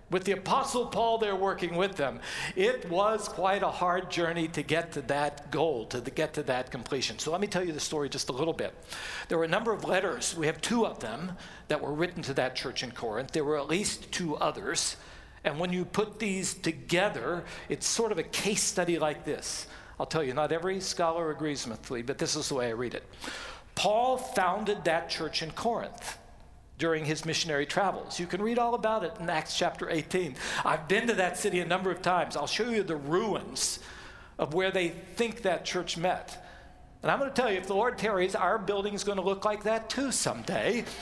with 0.10 0.24
the 0.24 0.32
Apostle 0.32 0.86
Paul 0.86 1.18
there 1.18 1.36
working 1.36 1.76
with 1.76 1.96
them, 1.96 2.20
it 2.56 2.90
was 2.90 3.28
quite 3.28 3.64
a 3.64 3.70
hard 3.70 4.10
journey 4.10 4.48
to 4.50 4.64
get 4.64 4.94
to 4.94 5.02
that 5.04 5.52
goal, 5.52 5.86
to 5.88 6.00
get 6.00 6.34
to 6.36 6.44
that 6.44 6.72
completion. 6.72 7.20
So 7.20 7.32
let 7.32 7.42
me 7.42 7.48
tell 7.48 7.64
you 7.64 7.74
the 7.74 7.80
story 7.80 8.08
just 8.08 8.30
a 8.30 8.34
little 8.34 8.54
bit. 8.54 8.74
There 9.28 9.38
were 9.38 9.44
a 9.44 9.50
number 9.50 9.74
of 9.74 9.84
letters, 9.84 10.36
we 10.36 10.46
have 10.46 10.62
two 10.62 10.86
of 10.86 11.00
them, 11.00 11.34
that 11.68 11.82
were 11.82 11.92
written 11.92 12.24
to 12.24 12.34
that 12.36 12.56
church 12.56 12.84
in 12.84 12.92
Corinth. 12.92 13.32
There 13.32 13.44
were 13.44 13.58
at 13.58 13.68
least 13.68 14.12
two 14.12 14.38
others. 14.38 14.96
And 15.44 15.60
when 15.60 15.74
you 15.74 15.84
put 15.84 16.20
these 16.20 16.54
together, 16.54 17.44
it's 17.68 17.86
sort 17.86 18.12
of 18.12 18.18
a 18.18 18.24
case 18.24 18.64
study 18.64 19.00
like 19.00 19.26
this. 19.26 19.68
I'll 20.00 20.06
tell 20.06 20.24
you, 20.24 20.34
not 20.34 20.52
every 20.52 20.80
scholar 20.80 21.32
agrees 21.32 21.68
with 21.68 21.90
me, 21.92 22.02
but 22.02 22.18
this 22.18 22.36
is 22.36 22.50
the 22.50 22.56
way 22.56 22.68
I 22.68 22.72
read 22.72 22.94
it. 22.94 23.04
Paul 23.76 24.18
founded 24.18 24.86
that 24.86 25.10
church 25.10 25.44
in 25.44 25.52
Corinth 25.52 26.18
during 26.78 27.06
his 27.06 27.26
missionary 27.26 27.66
travels. 27.66 28.20
You 28.20 28.28
can 28.28 28.42
read 28.42 28.60
all 28.60 28.76
about 28.76 29.04
it 29.04 29.14
in 29.20 29.30
Acts 29.30 29.58
chapter 29.58 29.90
18. 29.90 30.36
I've 30.64 30.88
been 30.88 31.08
to 31.08 31.14
that 31.14 31.38
city 31.38 31.60
a 31.60 31.66
number 31.66 31.92
of 31.92 32.02
times. 32.02 32.36
I'll 32.36 32.48
show 32.48 32.70
you 32.70 32.84
the 32.84 32.96
ruins 32.96 33.80
of 34.38 34.54
where 34.54 34.72
they 34.72 34.90
think 34.90 35.42
that 35.42 35.66
church 35.66 35.98
met. 35.98 36.44
And 37.04 37.12
I'm 37.12 37.20
going 37.20 37.32
to 37.32 37.36
tell 37.36 37.52
you, 37.52 37.58
if 37.58 37.68
the 37.68 37.76
Lord 37.76 37.98
tarries, 37.98 38.36
our 38.36 38.58
building 38.58 38.94
is 38.94 39.04
going 39.04 39.18
to 39.18 39.24
look 39.24 39.46
like 39.46 39.64
that 39.64 39.90
too 39.90 40.12
someday. 40.12 40.84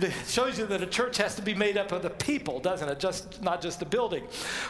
It 0.00 0.12
shows 0.26 0.58
you 0.58 0.66
that 0.66 0.82
a 0.82 0.86
church 0.86 1.16
has 1.16 1.36
to 1.36 1.42
be 1.42 1.54
made 1.54 1.78
up 1.78 1.90
of 1.90 2.02
the 2.02 2.10
people, 2.10 2.60
doesn't 2.60 2.86
it? 2.86 3.00
Just 3.00 3.40
not 3.40 3.62
just 3.62 3.80
the 3.80 3.86
building. 3.86 4.24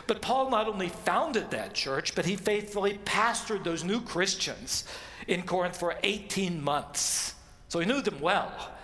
But 0.06 0.22
Paul 0.22 0.50
not 0.50 0.68
only 0.68 0.88
founded 0.88 1.50
that 1.50 1.74
church, 1.74 2.14
but 2.14 2.24
he 2.24 2.36
faithfully 2.36 3.00
pastored 3.04 3.64
those 3.64 3.82
new 3.82 4.00
Christians 4.00 4.84
in 5.26 5.42
Corinth 5.42 5.76
for 5.76 5.96
18 6.04 6.62
months. 6.62 7.34
So 7.68 7.80
he 7.80 7.86
knew 7.86 8.00
them 8.02 8.20
well. 8.20 8.75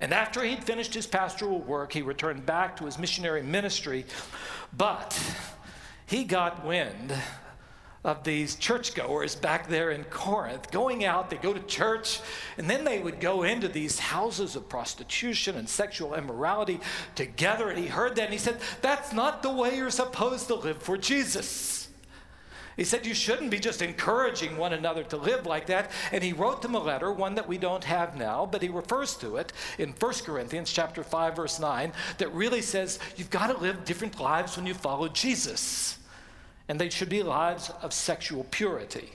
And 0.00 0.14
after 0.14 0.44
he'd 0.44 0.62
finished 0.62 0.94
his 0.94 1.06
pastoral 1.06 1.60
work, 1.60 1.92
he 1.92 2.02
returned 2.02 2.46
back 2.46 2.76
to 2.76 2.84
his 2.84 2.98
missionary 2.98 3.42
ministry. 3.42 4.06
But 4.76 5.20
he 6.06 6.24
got 6.24 6.64
wind 6.64 7.12
of 8.04 8.22
these 8.24 8.54
churchgoers 8.54 9.34
back 9.34 9.68
there 9.68 9.90
in 9.90 10.04
Corinth 10.04 10.70
going 10.70 11.04
out, 11.04 11.30
they 11.30 11.36
go 11.36 11.52
to 11.52 11.60
church, 11.60 12.20
and 12.56 12.70
then 12.70 12.84
they 12.84 13.00
would 13.00 13.20
go 13.20 13.42
into 13.42 13.68
these 13.68 13.98
houses 13.98 14.56
of 14.56 14.68
prostitution 14.68 15.56
and 15.56 15.68
sexual 15.68 16.14
immorality 16.14 16.80
together. 17.14 17.68
And 17.68 17.78
he 17.78 17.86
heard 17.86 18.16
that 18.16 18.24
and 18.24 18.32
he 18.32 18.38
said, 18.38 18.58
That's 18.80 19.12
not 19.12 19.42
the 19.42 19.52
way 19.52 19.76
you're 19.76 19.90
supposed 19.90 20.46
to 20.46 20.54
live 20.54 20.80
for 20.80 20.96
Jesus. 20.96 21.77
He 22.78 22.84
said 22.84 23.04
you 23.04 23.12
shouldn't 23.12 23.50
be 23.50 23.58
just 23.58 23.82
encouraging 23.82 24.56
one 24.56 24.72
another 24.72 25.02
to 25.02 25.16
live 25.16 25.46
like 25.46 25.66
that. 25.66 25.90
And 26.12 26.22
he 26.22 26.32
wrote 26.32 26.62
them 26.62 26.76
a 26.76 26.78
letter, 26.78 27.12
one 27.12 27.34
that 27.34 27.48
we 27.48 27.58
don't 27.58 27.82
have 27.82 28.16
now, 28.16 28.46
but 28.46 28.62
he 28.62 28.68
refers 28.68 29.16
to 29.16 29.36
it 29.36 29.52
in 29.78 29.90
1 29.98 30.14
Corinthians 30.24 30.72
chapter 30.72 31.02
5, 31.02 31.34
verse 31.34 31.58
9, 31.58 31.92
that 32.18 32.32
really 32.32 32.62
says 32.62 33.00
you've 33.16 33.30
got 33.30 33.48
to 33.48 33.58
live 33.58 33.84
different 33.84 34.20
lives 34.20 34.56
when 34.56 34.64
you 34.64 34.74
follow 34.74 35.08
Jesus 35.08 35.98
and 36.68 36.80
they 36.80 36.88
should 36.88 37.08
be 37.08 37.24
lives 37.24 37.72
of 37.82 37.92
sexual 37.92 38.44
purity. 38.52 39.10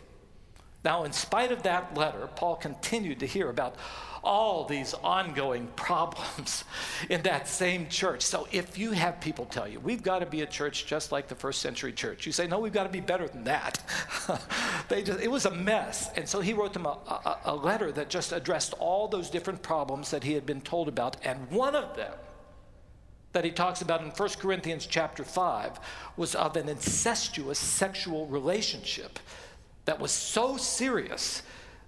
Now, 0.83 1.05
in 1.05 1.13
spite 1.13 1.53
of 1.53 1.63
that 1.63 1.95
letter, 1.95 2.27
Paul 2.35 2.57
continued 2.57 3.21
to 3.21 3.25
hear 3.25 3.49
about 3.49 3.77
all 4.23 4.65
these 4.65 4.93
ongoing 5.03 5.67
problems 5.75 6.63
in 7.09 7.21
that 7.23 7.47
same 7.47 7.87
church. 7.89 8.21
So, 8.21 8.47
if 8.51 8.77
you 8.77 8.91
have 8.91 9.19
people 9.19 9.45
tell 9.45 9.67
you, 9.67 9.79
we've 9.79 10.03
got 10.03 10.19
to 10.19 10.25
be 10.25 10.41
a 10.41 10.45
church 10.45 10.85
just 10.85 11.11
like 11.11 11.27
the 11.27 11.35
first 11.35 11.61
century 11.61 11.93
church, 11.93 12.25
you 12.25 12.31
say, 12.31 12.47
no, 12.47 12.59
we've 12.59 12.73
got 12.73 12.83
to 12.83 12.89
be 12.89 13.01
better 13.01 13.27
than 13.27 13.43
that. 13.43 13.83
they 14.89 15.03
just, 15.03 15.19
it 15.19 15.29
was 15.29 15.45
a 15.45 15.51
mess. 15.51 16.09
And 16.15 16.27
so, 16.27 16.41
he 16.41 16.53
wrote 16.53 16.73
them 16.73 16.85
a, 16.85 16.97
a, 17.07 17.39
a 17.45 17.55
letter 17.55 17.91
that 17.91 18.09
just 18.09 18.31
addressed 18.31 18.73
all 18.79 19.07
those 19.07 19.29
different 19.29 19.61
problems 19.61 20.11
that 20.11 20.23
he 20.23 20.33
had 20.33 20.45
been 20.45 20.61
told 20.61 20.87
about. 20.87 21.17
And 21.23 21.49
one 21.51 21.75
of 21.75 21.95
them 21.95 22.13
that 23.33 23.43
he 23.43 23.51
talks 23.51 23.81
about 23.81 24.01
in 24.01 24.09
1 24.09 24.29
Corinthians 24.39 24.85
chapter 24.85 25.23
5 25.23 25.79
was 26.17 26.35
of 26.35 26.55
an 26.55 26.69
incestuous 26.69 27.59
sexual 27.59 28.27
relationship 28.27 29.19
that 29.85 29.99
was 29.99 30.11
so 30.11 30.55
serious 30.55 31.41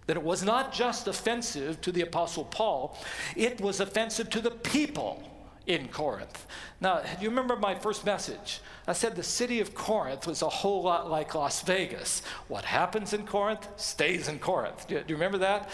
that 0.08 0.18
it 0.18 0.24
was 0.24 0.44
not 0.44 0.74
just 0.74 1.08
offensive 1.08 1.82
to 1.82 1.92
the 1.92 2.02
Apostle 2.02 2.46
Paul, 2.46 2.98
it 3.36 3.60
was 3.60 3.80
offensive 3.80 4.30
to 4.32 4.42
the 4.42 4.52
people 4.52 5.24
in 5.68 5.88
Corinth. 5.88 6.46
Now, 6.80 7.00
do 7.00 7.24
you 7.24 7.30
remember 7.30 7.56
my 7.56 7.74
first 7.76 8.06
message? 8.06 8.62
I 8.88 8.94
said 8.94 9.16
the 9.16 9.24
city 9.24 9.62
of 9.62 9.74
Corinth 9.74 10.28
was 10.28 10.42
a 10.42 10.50
whole 10.50 10.84
lot 10.84 11.10
like 11.10 11.34
Las 11.34 11.62
Vegas. 11.62 12.22
What 12.48 12.66
happens 12.66 13.14
in 13.14 13.26
Corinth 13.26 13.68
stays 13.78 14.28
in 14.28 14.38
Corinth. 14.38 14.88
Do 14.88 14.96
you, 14.96 15.00
do 15.02 15.06
you 15.10 15.16
remember 15.16 15.40
that? 15.40 15.70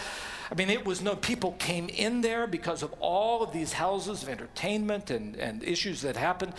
I 0.50 0.54
mean, 0.54 0.70
it 0.70 0.84
was 0.84 1.02
no, 1.02 1.16
people 1.16 1.52
came 1.58 1.88
in 1.90 2.22
there 2.22 2.46
because 2.46 2.82
of 2.82 2.94
all 3.00 3.42
of 3.42 3.52
these 3.52 3.74
houses 3.74 4.22
of 4.22 4.28
entertainment 4.30 5.10
and, 5.10 5.36
and 5.36 5.62
issues 5.62 6.00
that 6.02 6.16
happened. 6.16 6.54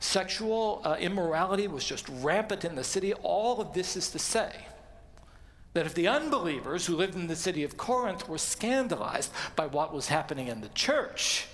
Sexual 0.00 0.82
uh, 0.84 0.96
immorality 0.98 1.68
was 1.68 1.84
just 1.84 2.08
rampant 2.08 2.64
in 2.64 2.74
the 2.74 2.84
city. 2.84 3.14
All 3.14 3.60
of 3.60 3.72
this 3.72 3.96
is 3.96 4.10
to 4.10 4.18
say 4.18 4.52
that 5.74 5.86
if 5.86 5.94
the 5.94 6.08
unbelievers 6.08 6.86
who 6.86 6.96
lived 6.96 7.16
in 7.16 7.26
the 7.26 7.36
city 7.36 7.64
of 7.64 7.76
Corinth 7.76 8.28
were 8.28 8.38
scandalized 8.38 9.32
by 9.56 9.66
what 9.66 9.92
was 9.92 10.08
happening 10.08 10.48
in 10.48 10.60
the 10.60 10.68
church, 10.70 11.46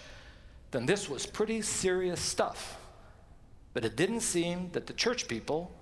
then 0.71 0.87
this 0.87 1.09
was 1.09 1.27
pretty 1.27 1.63
serious 1.63 2.21
stuff. 2.21 2.79
But 3.73 3.85
it 3.85 3.97
didn't 3.97 4.21
seem 4.21 4.71
that 4.73 4.87
the 4.87 4.93
church 4.93 5.27
people 5.27 5.73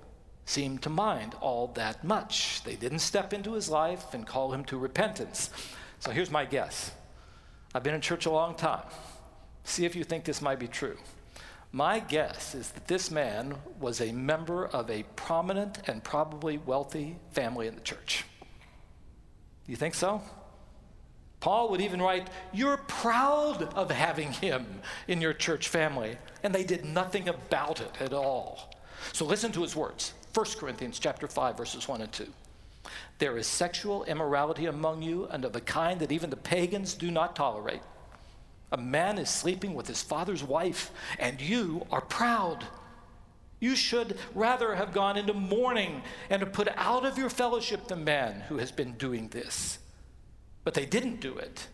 seemed 0.44 0.82
to 0.82 0.88
mind 0.88 1.34
all 1.40 1.68
that 1.74 2.04
much. 2.04 2.62
They 2.64 2.76
didn't 2.76 3.00
step 3.00 3.32
into 3.32 3.52
his 3.52 3.68
life 3.68 4.14
and 4.14 4.26
call 4.26 4.52
him 4.52 4.64
to 4.66 4.78
repentance. 4.78 5.50
So 5.98 6.10
here's 6.10 6.30
my 6.30 6.44
guess 6.44 6.92
I've 7.74 7.82
been 7.82 7.94
in 7.94 8.00
church 8.00 8.26
a 8.26 8.30
long 8.30 8.54
time. 8.54 8.84
See 9.64 9.84
if 9.84 9.94
you 9.94 10.04
think 10.04 10.24
this 10.24 10.40
might 10.40 10.58
be 10.58 10.68
true. 10.68 10.96
My 11.72 12.00
guess 12.00 12.54
is 12.54 12.70
that 12.70 12.88
this 12.88 13.10
man 13.10 13.56
was 13.78 14.00
a 14.00 14.12
member 14.12 14.66
of 14.66 14.90
a 14.90 15.04
prominent 15.16 15.86
and 15.86 16.02
probably 16.02 16.58
wealthy 16.58 17.18
family 17.30 17.66
in 17.66 17.74
the 17.74 17.82
church. 17.82 18.24
You 19.66 19.76
think 19.76 19.94
so? 19.94 20.22
Paul 21.40 21.68
would 21.70 21.80
even 21.80 22.00
write, 22.00 22.28
You're 22.52 22.78
proud 22.78 23.62
of 23.74 23.90
having 23.90 24.32
him 24.32 24.66
in 25.06 25.20
your 25.20 25.34
church 25.34 25.68
family. 25.68 26.16
And 26.42 26.54
they 26.54 26.64
did 26.64 26.84
nothing 26.84 27.28
about 27.28 27.80
it 27.80 28.00
at 28.00 28.12
all. 28.12 28.70
So 29.12 29.24
listen 29.24 29.52
to 29.52 29.62
his 29.62 29.76
words 29.76 30.14
1 30.34 30.46
Corinthians 30.58 30.98
chapter 30.98 31.28
5, 31.28 31.56
verses 31.56 31.86
1 31.86 32.00
and 32.00 32.12
2. 32.12 32.26
There 33.18 33.36
is 33.36 33.46
sexual 33.46 34.04
immorality 34.04 34.66
among 34.66 35.02
you, 35.02 35.26
and 35.26 35.44
of 35.44 35.54
a 35.54 35.60
kind 35.60 36.00
that 36.00 36.12
even 36.12 36.30
the 36.30 36.36
pagans 36.36 36.94
do 36.94 37.10
not 37.10 37.36
tolerate. 37.36 37.82
A 38.72 38.76
man 38.76 39.18
is 39.18 39.30
sleeping 39.30 39.74
with 39.74 39.86
his 39.86 40.02
father's 40.02 40.44
wife, 40.44 40.90
and 41.18 41.40
you 41.40 41.86
are 41.90 42.02
proud. 42.02 42.66
You 43.60 43.74
should 43.74 44.18
rather 44.34 44.74
have 44.74 44.92
gone 44.92 45.16
into 45.16 45.34
mourning 45.34 46.02
and 46.30 46.52
put 46.52 46.68
out 46.76 47.04
of 47.04 47.18
your 47.18 47.30
fellowship 47.30 47.88
the 47.88 47.96
man 47.96 48.40
who 48.48 48.58
has 48.58 48.70
been 48.70 48.92
doing 48.92 49.28
this 49.28 49.78
but 50.68 50.74
they 50.74 50.84
didn't 50.84 51.20
do 51.20 51.38
it. 51.38 51.66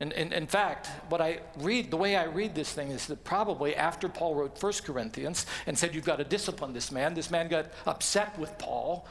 And, 0.00 0.12
and, 0.12 0.32
in 0.32 0.48
fact, 0.48 0.88
what 1.08 1.20
I 1.20 1.38
read, 1.60 1.92
the 1.92 1.96
way 1.96 2.16
I 2.16 2.24
read 2.24 2.52
this 2.52 2.72
thing 2.72 2.90
is 2.90 3.06
that 3.06 3.22
probably 3.22 3.76
after 3.76 4.08
Paul 4.08 4.34
wrote 4.34 4.60
1 4.60 4.72
Corinthians 4.84 5.46
and 5.68 5.78
said, 5.78 5.94
You've 5.94 6.04
got 6.04 6.16
to 6.16 6.24
discipline 6.24 6.72
this 6.72 6.90
man, 6.90 7.14
this 7.14 7.30
man 7.30 7.46
got 7.46 7.66
upset 7.86 8.36
with 8.40 8.58
Paul 8.58 9.06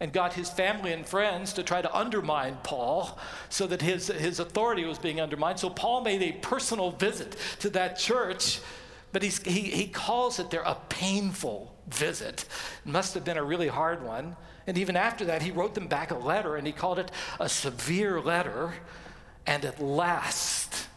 and 0.00 0.12
got 0.12 0.34
his 0.34 0.48
family 0.48 0.92
and 0.92 1.06
friends 1.06 1.52
to 1.54 1.62
try 1.62 1.82
to 1.82 1.96
undermine 1.96 2.58
Paul 2.62 3.18
so 3.48 3.66
that 3.66 3.82
his, 3.82 4.06
his 4.08 4.38
authority 4.38 4.84
was 4.84 4.98
being 4.98 5.20
undermined. 5.20 5.58
So 5.58 5.70
Paul 5.70 6.02
made 6.02 6.22
a 6.22 6.32
personal 6.32 6.92
visit 6.92 7.36
to 7.60 7.70
that 7.70 7.98
church, 7.98 8.60
but 9.12 9.22
he, 9.22 9.30
he 9.62 9.86
calls 9.88 10.38
it 10.38 10.50
there 10.50 10.62
a 10.62 10.76
painful 10.88 11.74
visit. 11.88 12.44
It 12.84 12.90
must 12.90 13.14
have 13.14 13.24
been 13.24 13.36
a 13.36 13.44
really 13.44 13.68
hard 13.68 14.04
one. 14.04 14.36
And 14.66 14.78
even 14.78 14.96
after 14.96 15.24
that, 15.24 15.42
he 15.42 15.50
wrote 15.50 15.74
them 15.74 15.88
back 15.88 16.10
a 16.10 16.18
letter 16.18 16.56
and 16.56 16.66
he 16.66 16.72
called 16.72 16.98
it 16.98 17.10
a 17.40 17.48
severe 17.48 18.20
letter. 18.20 18.74
And 19.46 19.64
at 19.64 19.80
last, 19.80 20.88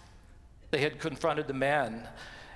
they 0.71 0.81
had 0.81 0.99
confronted 0.99 1.47
the 1.47 1.53
man 1.53 2.07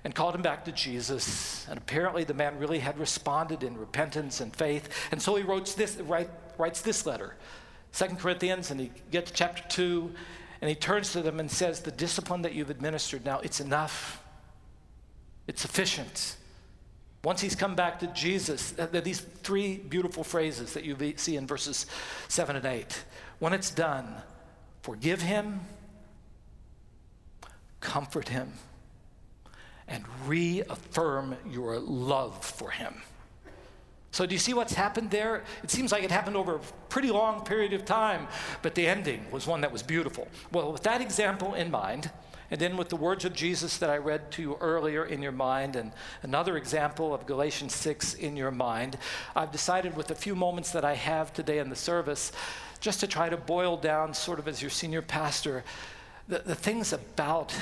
and 0.06 0.14
called 0.14 0.36
him 0.36 0.44
back 0.44 0.64
to 0.64 0.72
Jesus. 0.72 1.66
And 1.68 1.80
apparently, 1.80 2.24
the 2.24 2.36
man 2.36 2.60
really 2.60 2.78
had 2.78 3.00
responded 3.00 3.64
in 3.64 3.76
repentance 3.76 4.40
and 4.40 4.56
faith. 4.56 4.88
And 5.12 5.20
so 5.20 5.36
he 5.36 5.42
writes 5.42 5.74
this, 5.74 5.98
write, 5.98 6.30
writes 6.60 6.82
this 6.82 7.08
letter, 7.08 7.36
Second 7.92 8.20
Corinthians, 8.20 8.70
and 8.70 8.80
he 8.80 8.92
gets 9.10 9.32
to 9.32 9.36
chapter 9.36 9.64
2, 9.68 10.14
and 10.62 10.70
he 10.70 10.76
turns 10.76 11.12
to 11.14 11.24
them 11.24 11.40
and 11.40 11.50
says, 11.50 11.82
The 11.82 11.92
discipline 11.92 12.44
that 12.44 12.54
you've 12.54 12.70
administered 12.70 13.26
now, 13.26 13.40
it's 13.40 13.60
enough. 13.60 14.22
It's 15.48 15.64
sufficient. 15.64 16.38
Once 17.24 17.42
he's 17.42 17.56
come 17.56 17.74
back 17.74 17.98
to 18.02 18.08
Jesus, 18.08 18.78
uh, 18.78 18.86
these 19.04 19.22
three 19.22 19.78
beautiful 19.78 20.24
phrases 20.24 20.74
that 20.74 20.84
you 20.84 20.96
see 21.16 21.36
in 21.36 21.48
verses 21.48 21.88
7 22.28 22.56
and 22.56 22.66
8. 22.66 23.04
When 23.40 23.54
it's 23.54 23.72
done, 23.72 24.22
forgive 24.84 25.24
him, 25.24 25.62
comfort 27.80 28.30
him, 28.30 28.54
and 29.88 30.04
reaffirm 30.26 31.36
your 31.50 31.80
love 31.80 32.44
for 32.44 32.72
him. 32.72 33.02
So, 34.12 34.26
do 34.26 34.34
you 34.34 34.40
see 34.40 34.54
what's 34.54 34.74
happened 34.74 35.12
there? 35.12 35.44
It 35.62 35.70
seems 35.70 35.92
like 35.92 36.04
it 36.04 36.10
happened 36.10 36.38
over 36.38 36.56
a 36.56 36.60
pretty 36.88 37.12
long 37.12 37.44
period 37.44 37.74
of 37.74 37.84
time, 37.84 38.28
but 38.62 38.74
the 38.74 38.88
ending 38.88 39.26
was 39.30 39.46
one 39.46 39.60
that 39.62 39.74
was 39.74 39.84
beautiful. 39.84 40.30
Well, 40.54 40.72
with 40.72 40.84
that 40.84 41.02
example 41.02 41.54
in 41.54 41.70
mind, 41.70 42.10
and 42.50 42.62
then 42.62 42.78
with 42.78 42.88
the 42.90 42.96
words 42.96 43.26
of 43.26 43.34
Jesus 43.34 43.78
that 43.80 43.90
I 43.90 43.98
read 43.98 44.32
to 44.34 44.42
you 44.42 44.58
earlier 44.62 45.04
in 45.04 45.22
your 45.22 45.34
mind, 45.34 45.76
and 45.76 45.92
another 46.22 46.56
example 46.56 47.14
of 47.14 47.26
Galatians 47.26 47.76
6 47.76 48.14
in 48.14 48.38
your 48.38 48.52
mind, 48.52 48.98
I've 49.36 49.52
decided 49.52 49.98
with 49.98 50.12
a 50.12 50.16
few 50.16 50.36
moments 50.36 50.72
that 50.72 50.86
I 50.86 50.94
have 50.94 51.34
today 51.34 51.60
in 51.60 51.70
the 51.70 51.76
service, 51.76 52.32
just 52.80 53.02
to 53.02 53.08
try 53.08 53.28
to 53.28 53.36
boil 53.36 53.76
down, 53.76 54.14
sort 54.14 54.40
of 54.40 54.48
as 54.48 54.62
your 54.62 54.72
senior 54.72 55.02
pastor, 55.02 55.66
the, 56.30 56.40
the 56.40 56.56
things 56.56 56.94
about 56.94 57.54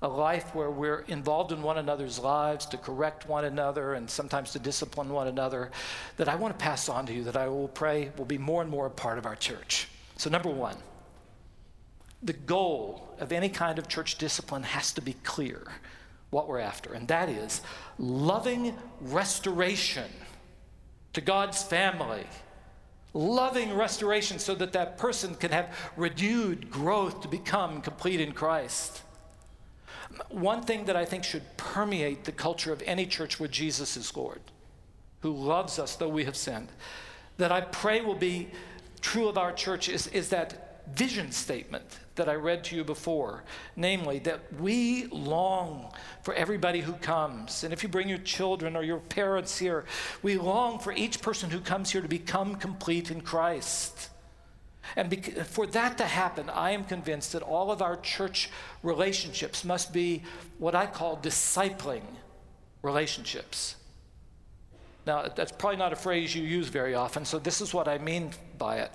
a 0.00 0.08
life 0.08 0.54
where 0.54 0.70
we're 0.70 1.00
involved 1.08 1.50
in 1.50 1.60
one 1.60 1.78
another's 1.78 2.18
lives 2.18 2.66
to 2.66 2.76
correct 2.76 3.28
one 3.28 3.44
another 3.44 3.94
and 3.94 4.08
sometimes 4.08 4.52
to 4.52 4.58
discipline 4.58 5.08
one 5.08 5.26
another 5.26 5.70
that 6.16 6.28
I 6.28 6.36
want 6.36 6.56
to 6.56 6.62
pass 6.62 6.88
on 6.88 7.06
to 7.06 7.12
you 7.12 7.24
that 7.24 7.36
I 7.36 7.48
will 7.48 7.68
pray 7.68 8.12
will 8.16 8.24
be 8.24 8.38
more 8.38 8.62
and 8.62 8.70
more 8.70 8.86
a 8.86 8.90
part 8.90 9.18
of 9.18 9.26
our 9.26 9.34
church. 9.34 9.88
So, 10.16 10.30
number 10.30 10.50
one, 10.50 10.76
the 12.22 12.32
goal 12.32 13.08
of 13.18 13.32
any 13.32 13.48
kind 13.48 13.78
of 13.78 13.88
church 13.88 14.18
discipline 14.18 14.62
has 14.62 14.92
to 14.92 15.02
be 15.02 15.14
clear 15.24 15.62
what 16.30 16.46
we're 16.46 16.58
after, 16.60 16.92
and 16.92 17.08
that 17.08 17.28
is 17.28 17.62
loving 17.98 18.74
restoration 19.00 20.10
to 21.12 21.20
God's 21.20 21.62
family 21.62 22.26
loving 23.14 23.74
restoration 23.74 24.38
so 24.38 24.54
that 24.54 24.72
that 24.72 24.98
person 24.98 25.34
can 25.34 25.50
have 25.50 25.74
renewed 25.96 26.70
growth 26.70 27.22
to 27.22 27.28
become 27.28 27.80
complete 27.80 28.20
in 28.20 28.32
Christ. 28.32 29.02
One 30.30 30.62
thing 30.62 30.84
that 30.86 30.96
I 30.96 31.04
think 31.04 31.24
should 31.24 31.56
permeate 31.56 32.24
the 32.24 32.32
culture 32.32 32.72
of 32.72 32.82
any 32.86 33.06
church 33.06 33.38
where 33.38 33.48
Jesus 33.48 33.96
is 33.96 34.16
Lord, 34.16 34.40
who 35.20 35.32
loves 35.32 35.78
us 35.78 35.96
though 35.96 36.08
we 36.08 36.24
have 36.24 36.36
sinned, 36.36 36.68
that 37.36 37.52
I 37.52 37.60
pray 37.60 38.00
will 38.00 38.14
be 38.14 38.48
true 39.00 39.28
of 39.28 39.38
our 39.38 39.52
church 39.52 39.88
is, 39.88 40.06
is 40.08 40.30
that 40.30 40.68
vision 40.94 41.30
statement 41.32 41.84
that 42.16 42.28
I 42.28 42.34
read 42.34 42.64
to 42.64 42.76
you 42.76 42.84
before, 42.84 43.44
namely 43.76 44.18
that 44.20 44.40
we 44.58 45.06
long 45.06 45.92
for 46.22 46.34
everybody 46.34 46.80
who 46.80 46.94
comes. 46.94 47.64
And 47.64 47.72
if 47.72 47.82
you 47.82 47.88
bring 47.88 48.08
your 48.08 48.18
children 48.18 48.76
or 48.76 48.82
your 48.82 48.98
parents 48.98 49.58
here, 49.58 49.84
we 50.22 50.36
long 50.36 50.78
for 50.78 50.92
each 50.92 51.22
person 51.22 51.50
who 51.50 51.60
comes 51.60 51.90
here 51.90 52.00
to 52.00 52.08
become 52.08 52.56
complete 52.56 53.10
in 53.10 53.20
Christ. 53.20 54.10
And 54.96 55.24
for 55.46 55.66
that 55.66 55.98
to 55.98 56.04
happen, 56.04 56.50
I 56.50 56.70
am 56.70 56.84
convinced 56.84 57.32
that 57.32 57.42
all 57.42 57.70
of 57.70 57.82
our 57.82 57.96
church 57.96 58.50
relationships 58.82 59.64
must 59.64 59.92
be 59.92 60.22
what 60.58 60.74
I 60.74 60.86
call 60.86 61.16
discipling 61.16 62.02
relationships. 62.82 63.76
Now, 65.06 65.26
that's 65.34 65.52
probably 65.52 65.78
not 65.78 65.92
a 65.92 65.96
phrase 65.96 66.34
you 66.34 66.42
use 66.42 66.68
very 66.68 66.94
often, 66.94 67.24
so 67.24 67.38
this 67.38 67.60
is 67.60 67.72
what 67.72 67.88
I 67.88 67.98
mean 67.98 68.30
by 68.58 68.78
it. 68.78 68.92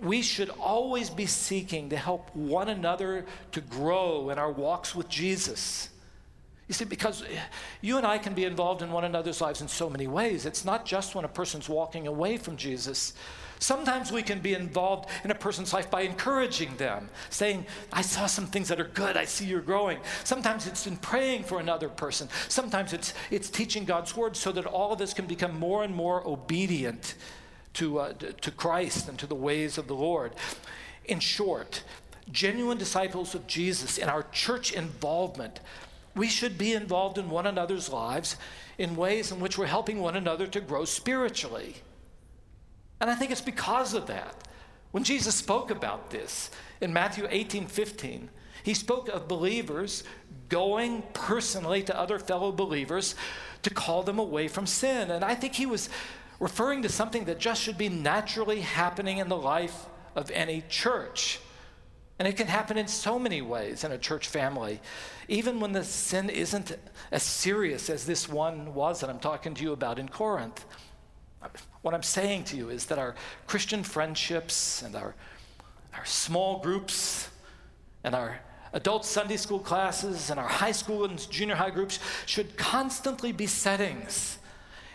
We 0.00 0.22
should 0.22 0.50
always 0.50 1.10
be 1.10 1.26
seeking 1.26 1.90
to 1.90 1.96
help 1.96 2.34
one 2.34 2.68
another 2.68 3.26
to 3.52 3.60
grow 3.60 4.30
in 4.30 4.38
our 4.38 4.50
walks 4.50 4.94
with 4.94 5.08
Jesus. 5.08 5.90
You 6.68 6.74
see, 6.74 6.84
because 6.84 7.22
you 7.80 7.96
and 7.96 8.06
I 8.06 8.18
can 8.18 8.34
be 8.34 8.44
involved 8.44 8.82
in 8.82 8.90
one 8.90 9.04
another's 9.04 9.40
lives 9.40 9.60
in 9.60 9.68
so 9.68 9.88
many 9.88 10.06
ways. 10.06 10.46
It's 10.46 10.64
not 10.64 10.84
just 10.84 11.14
when 11.14 11.24
a 11.24 11.28
person's 11.28 11.68
walking 11.68 12.06
away 12.06 12.36
from 12.36 12.56
Jesus. 12.56 13.12
Sometimes 13.58 14.12
we 14.12 14.22
can 14.22 14.40
be 14.40 14.54
involved 14.54 15.08
in 15.24 15.30
a 15.30 15.34
person's 15.34 15.72
life 15.72 15.90
by 15.90 16.02
encouraging 16.02 16.76
them, 16.76 17.08
saying, 17.30 17.66
I 17.92 18.02
saw 18.02 18.26
some 18.26 18.46
things 18.46 18.68
that 18.68 18.80
are 18.80 18.84
good, 18.88 19.16
I 19.16 19.24
see 19.24 19.46
you're 19.46 19.60
growing. 19.60 19.98
Sometimes 20.24 20.66
it's 20.66 20.86
in 20.86 20.96
praying 20.96 21.44
for 21.44 21.58
another 21.58 21.88
person. 21.88 22.28
Sometimes 22.48 22.92
it's, 22.92 23.14
it's 23.30 23.48
teaching 23.48 23.84
God's 23.84 24.16
word 24.16 24.36
so 24.36 24.52
that 24.52 24.66
all 24.66 24.92
of 24.92 25.00
us 25.00 25.14
can 25.14 25.26
become 25.26 25.58
more 25.58 25.84
and 25.84 25.94
more 25.94 26.26
obedient 26.26 27.14
to, 27.74 27.98
uh, 27.98 28.12
to 28.12 28.50
Christ 28.50 29.08
and 29.08 29.18
to 29.18 29.26
the 29.26 29.34
ways 29.34 29.78
of 29.78 29.86
the 29.86 29.94
Lord. 29.94 30.32
In 31.06 31.20
short, 31.20 31.82
genuine 32.30 32.78
disciples 32.78 33.34
of 33.34 33.46
Jesus 33.46 33.98
in 33.98 34.08
our 34.08 34.24
church 34.32 34.72
involvement, 34.72 35.60
we 36.14 36.28
should 36.28 36.58
be 36.58 36.72
involved 36.72 37.18
in 37.18 37.30
one 37.30 37.46
another's 37.46 37.90
lives 37.90 38.36
in 38.78 38.96
ways 38.96 39.30
in 39.30 39.40
which 39.40 39.56
we're 39.56 39.66
helping 39.66 40.00
one 40.00 40.16
another 40.16 40.46
to 40.46 40.60
grow 40.60 40.84
spiritually. 40.84 41.76
And 43.00 43.10
I 43.10 43.14
think 43.14 43.30
it's 43.30 43.40
because 43.40 43.94
of 43.94 44.06
that. 44.06 44.34
When 44.90 45.04
Jesus 45.04 45.34
spoke 45.34 45.70
about 45.70 46.10
this 46.10 46.50
in 46.80 46.92
Matthew 46.92 47.26
18 47.28 47.66
15, 47.66 48.30
he 48.62 48.74
spoke 48.74 49.08
of 49.08 49.28
believers 49.28 50.02
going 50.48 51.02
personally 51.12 51.82
to 51.84 51.98
other 51.98 52.18
fellow 52.18 52.50
believers 52.52 53.14
to 53.62 53.70
call 53.70 54.02
them 54.02 54.18
away 54.18 54.48
from 54.48 54.66
sin. 54.66 55.10
And 55.10 55.24
I 55.24 55.34
think 55.34 55.54
he 55.54 55.66
was 55.66 55.88
referring 56.40 56.82
to 56.82 56.88
something 56.88 57.24
that 57.24 57.38
just 57.38 57.62
should 57.62 57.78
be 57.78 57.88
naturally 57.88 58.60
happening 58.60 59.18
in 59.18 59.28
the 59.28 59.36
life 59.36 59.86
of 60.14 60.30
any 60.30 60.62
church. 60.68 61.40
And 62.18 62.26
it 62.26 62.36
can 62.36 62.46
happen 62.46 62.78
in 62.78 62.88
so 62.88 63.18
many 63.18 63.42
ways 63.42 63.84
in 63.84 63.92
a 63.92 63.98
church 63.98 64.28
family, 64.28 64.80
even 65.28 65.60
when 65.60 65.72
the 65.72 65.84
sin 65.84 66.30
isn't 66.30 66.76
as 67.12 67.22
serious 67.22 67.90
as 67.90 68.06
this 68.06 68.28
one 68.28 68.72
was 68.72 69.00
that 69.00 69.10
I'm 69.10 69.18
talking 69.18 69.54
to 69.54 69.62
you 69.62 69.72
about 69.72 69.98
in 69.98 70.08
Corinth. 70.08 70.64
What 71.86 71.94
I'm 71.94 72.02
saying 72.02 72.42
to 72.46 72.56
you 72.56 72.68
is 72.70 72.86
that 72.86 72.98
our 72.98 73.14
Christian 73.46 73.84
friendships 73.84 74.82
and 74.82 74.96
our, 74.96 75.14
our 75.94 76.04
small 76.04 76.58
groups 76.58 77.28
and 78.02 78.12
our 78.12 78.40
adult 78.72 79.04
Sunday 79.04 79.36
school 79.36 79.60
classes 79.60 80.28
and 80.28 80.40
our 80.40 80.48
high 80.48 80.72
school 80.72 81.04
and 81.04 81.30
junior 81.30 81.54
high 81.54 81.70
groups 81.70 82.00
should 82.26 82.56
constantly 82.56 83.30
be 83.30 83.46
settings 83.46 84.38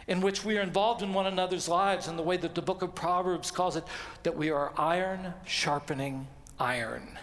in 0.06 0.19
which 0.19 0.43
we 0.43 0.58
are 0.58 0.62
involved 0.62 1.01
in 1.01 1.13
one 1.13 1.27
another's 1.27 1.69
lives 1.69 2.10
in 2.10 2.17
the 2.17 2.23
way 2.23 2.36
that 2.36 2.56
the 2.56 2.62
book 2.62 2.82
of 2.82 2.93
Proverbs 2.93 3.51
calls 3.51 3.77
it, 3.77 3.86
that 4.23 4.36
we 4.36 4.49
are 4.49 4.73
iron 4.77 5.34
sharpening 5.45 6.27
iron. 6.60 7.17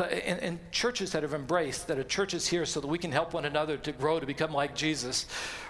In, 0.00 0.60
churches 0.70 1.12
that 1.12 1.22
have 1.22 1.34
embraced 1.34 1.88
that 1.88 1.98
a 1.98 2.04
church 2.04 2.34
is 2.34 2.46
here 2.46 2.64
so 2.66 2.80
that 2.80 2.86
we 2.86 2.98
can 2.98 3.12
help 3.12 3.32
one 3.32 3.44
another 3.44 3.76
to 3.78 3.92
grow 3.92 4.20
to 4.20 4.26
become 4.26 4.52
like 4.52 4.74
Jesus, 4.74 5.26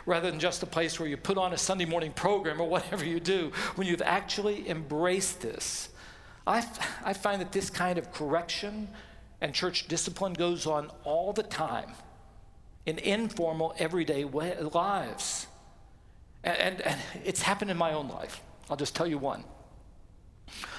rather 0.07 0.31
than 0.31 0.41
just 0.41 0.63
a 0.63 0.67
place 0.67 0.99
where 0.99 1.09
you 1.09 1.17
put 1.17 1.39
on 1.39 1.53
a 1.53 1.59
Sunday 1.59 1.85
morning 1.85 2.13
program 2.13 2.61
or 2.61 2.69
whatever 2.69 3.05
you 3.05 3.21
do, 3.21 3.53
when 3.77 3.87
you've 3.87 4.03
actually 4.03 4.69
embraced 4.69 5.41
this, 5.41 5.89
I, 6.47 6.67
I 7.05 7.13
find 7.13 7.41
that 7.41 7.53
this 7.53 7.71
kind 7.71 7.99
of 7.99 8.13
correction 8.13 8.89
and 9.41 9.55
church 9.55 9.87
discipline 9.89 10.33
goes 10.33 10.67
on 10.67 10.91
all 11.05 11.33
the 11.33 11.43
time 11.43 11.93
in 12.87 12.99
informal, 12.99 13.75
everyday 13.79 14.25
way, 14.25 14.59
lives. 14.61 15.47
And, 16.43 16.57
and, 16.57 16.81
and, 16.81 17.01
it's 17.25 17.43
happened 17.43 17.71
in 17.71 17.77
my 17.77 17.93
own 17.93 18.09
life. 18.09 18.41
I'll 18.71 18.77
just 18.77 18.97
tell 18.97 19.07
you 19.07 19.19
one. 19.19 19.45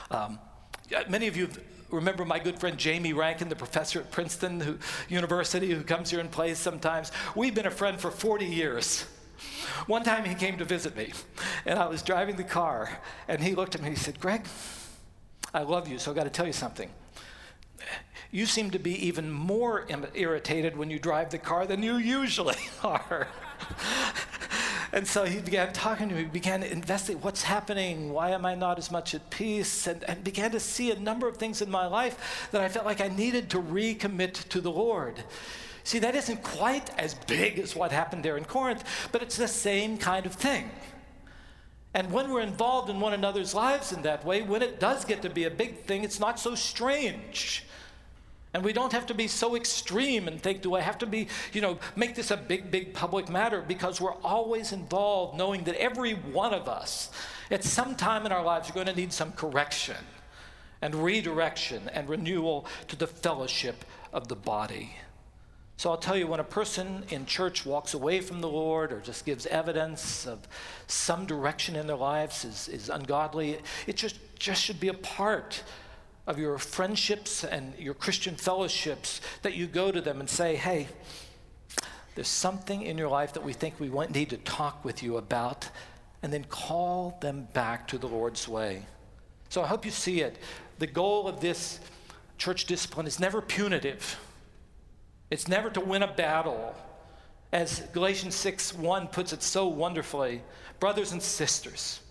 Um, 0.09 0.39
Uh, 0.95 1.03
many 1.07 1.27
of 1.27 1.37
you 1.37 1.49
remember 1.91 2.25
my 2.25 2.39
good 2.39 2.59
friend 2.59 2.77
Jamie 2.77 3.13
Rankin, 3.13 3.49
the 3.49 3.55
professor 3.55 3.99
at 3.99 4.11
Princeton 4.11 4.59
who, 4.59 4.77
University, 5.07 5.71
who 5.71 5.83
comes 5.83 6.09
here 6.09 6.19
and 6.19 6.31
plays 6.31 6.57
sometimes. 6.57 7.11
We've 7.35 7.53
been 7.53 7.67
a 7.67 7.71
friend 7.71 7.99
for 7.99 8.09
40 8.09 8.45
years. 8.45 9.05
One 9.85 10.03
time 10.03 10.25
he 10.25 10.35
came 10.35 10.57
to 10.57 10.65
visit 10.65 10.97
me, 10.97 11.13
and 11.65 11.79
I 11.79 11.87
was 11.87 12.01
driving 12.01 12.35
the 12.35 12.43
car, 12.43 12.99
and 13.27 13.41
he 13.41 13.55
looked 13.55 13.75
at 13.75 13.81
me 13.81 13.87
and 13.87 13.97
he 13.97 14.03
said, 14.03 14.19
Greg, 14.19 14.45
I 15.53 15.61
love 15.61 15.87
you, 15.87 15.99
so 15.99 16.11
I've 16.11 16.17
got 16.17 16.25
to 16.25 16.29
tell 16.29 16.47
you 16.47 16.53
something. 16.53 16.89
You 18.31 18.45
seem 18.45 18.71
to 18.71 18.79
be 18.79 19.07
even 19.07 19.31
more 19.31 19.87
irritated 20.13 20.75
when 20.75 20.89
you 20.89 20.99
drive 20.99 21.29
the 21.29 21.37
car 21.37 21.65
than 21.65 21.81
you 21.81 21.97
usually 21.97 22.57
are. 22.83 23.27
And 24.91 25.07
so 25.07 25.25
he 25.25 25.39
began 25.39 25.71
talking 25.71 26.09
to 26.09 26.15
me, 26.15 26.23
began 26.23 26.61
to 26.61 26.71
investigate 26.71 27.23
what's 27.23 27.43
happening, 27.43 28.11
why 28.11 28.31
am 28.31 28.45
I 28.45 28.55
not 28.55 28.79
as 28.79 28.89
much 28.89 29.13
at 29.13 29.29
peace, 29.29 29.85
and, 29.85 30.03
and 30.05 30.23
began 30.23 30.51
to 30.51 30.59
see 30.59 30.91
a 30.91 30.99
number 30.99 31.27
of 31.27 31.37
things 31.37 31.61
in 31.61 31.69
my 31.69 31.85
life 31.85 32.49
that 32.51 32.61
I 32.61 32.69
felt 32.69 32.85
like 32.85 33.01
I 33.01 33.07
needed 33.07 33.49
to 33.51 33.61
recommit 33.61 34.49
to 34.49 34.61
the 34.61 34.71
Lord. 34.71 35.23
See, 35.83 35.99
that 35.99 36.15
isn't 36.15 36.43
quite 36.43 36.89
as 36.97 37.13
big 37.13 37.59
as 37.59 37.75
what 37.75 37.91
happened 37.91 38.23
there 38.23 38.37
in 38.37 38.45
Corinth, 38.45 38.83
but 39.11 39.21
it's 39.21 39.37
the 39.37 39.47
same 39.47 39.97
kind 39.97 40.25
of 40.25 40.33
thing. 40.33 40.69
And 41.93 42.11
when 42.11 42.29
we're 42.29 42.41
involved 42.41 42.89
in 42.89 42.99
one 42.99 43.13
another's 43.13 43.53
lives 43.55 43.91
in 43.91 44.03
that 44.03 44.23
way, 44.23 44.41
when 44.41 44.61
it 44.61 44.79
does 44.79 45.05
get 45.05 45.21
to 45.23 45.29
be 45.29 45.45
a 45.45 45.51
big 45.51 45.83
thing, 45.83 46.03
it's 46.03 46.19
not 46.19 46.39
so 46.39 46.53
strange. 46.55 47.65
And 48.53 48.63
we 48.63 48.73
don't 48.73 48.93
have 48.93 49.05
to 49.07 49.13
be 49.13 49.27
so 49.27 49.55
extreme 49.55 50.27
and 50.27 50.41
think, 50.41 50.63
do 50.63 50.73
I 50.73 50.81
have 50.81 50.97
to 50.99 51.05
be, 51.05 51.27
you 51.53 51.61
know, 51.61 51.77
make 51.95 52.15
this 52.15 52.31
a 52.31 52.37
big, 52.37 52.71
big 52.71 52.93
public 52.93 53.29
matter? 53.29 53.61
Because 53.61 54.01
we're 54.01 54.15
always 54.23 54.71
involved 54.71 55.37
knowing 55.37 55.63
that 55.65 55.75
every 55.75 56.13
one 56.13 56.53
of 56.53 56.67
us, 56.67 57.11
at 57.51 57.63
some 57.63 57.95
time 57.95 58.25
in 58.25 58.31
our 58.31 58.43
lives, 58.43 58.69
are 58.69 58.73
going 58.73 58.87
to 58.87 58.95
need 58.95 59.13
some 59.13 59.31
correction 59.33 59.97
and 60.81 60.95
redirection 60.95 61.89
and 61.89 62.09
renewal 62.09 62.65
to 62.87 62.95
the 62.95 63.05
fellowship 63.05 63.85
of 64.13 64.27
the 64.29 64.35
body. 64.35 64.95
So 65.77 65.91
I'll 65.91 65.97
tell 65.97 66.17
you, 66.17 66.27
when 66.27 66.39
a 66.39 66.43
person 66.45 67.03
in 67.09 67.25
church 67.25 67.65
walks 67.65 67.93
away 67.93 68.19
from 68.19 68.41
the 68.41 68.49
Lord 68.49 68.91
or 68.91 68.99
just 68.99 69.25
gives 69.25 69.45
evidence 69.45 70.27
of 70.27 70.45
some 70.87 71.25
direction 71.25 71.75
in 71.75 71.87
their 71.87 71.95
lives 71.95 72.43
is, 72.43 72.67
is 72.67 72.89
ungodly, 72.89 73.59
it 73.87 73.95
just, 73.95 74.17
just 74.37 74.61
should 74.61 74.79
be 74.79 74.89
a 74.89 74.93
part 74.93 75.63
of 76.27 76.37
your 76.37 76.57
friendships 76.57 77.43
and 77.43 77.73
your 77.77 77.93
Christian 77.93 78.35
fellowships 78.35 79.21
that 79.41 79.55
you 79.55 79.67
go 79.67 79.91
to 79.91 80.01
them 80.01 80.19
and 80.19 80.29
say, 80.29 80.55
hey, 80.55 80.87
there's 82.15 82.27
something 82.27 82.81
in 82.81 82.97
your 82.97 83.09
life 83.09 83.33
that 83.33 83.43
we 83.43 83.53
think 83.53 83.79
we 83.79 83.89
need 84.09 84.29
to 84.31 84.37
talk 84.37 84.83
with 84.83 85.01
you 85.01 85.17
about, 85.17 85.69
and 86.21 86.33
then 86.33 86.43
call 86.43 87.17
them 87.21 87.47
back 87.53 87.87
to 87.87 87.97
the 87.97 88.07
Lord's 88.07 88.47
way. 88.47 88.85
So 89.49 89.61
I 89.61 89.67
hope 89.67 89.85
you 89.85 89.91
see 89.91 90.21
it. 90.21 90.37
The 90.79 90.87
goal 90.87 91.27
of 91.27 91.39
this 91.39 91.79
church 92.37 92.65
discipline 92.65 93.07
is 93.07 93.19
never 93.19 93.41
punitive, 93.41 94.19
it's 95.29 95.47
never 95.47 95.69
to 95.69 95.79
win 95.79 96.03
a 96.03 96.13
battle. 96.13 96.75
As 97.51 97.79
Galatians 97.93 98.35
6 98.35 98.75
1 98.75 99.07
puts 99.07 99.33
it 99.33 99.41
so 99.41 99.67
wonderfully, 99.67 100.43
brothers 100.79 101.13
and 101.13 101.21
sisters, 101.21 102.01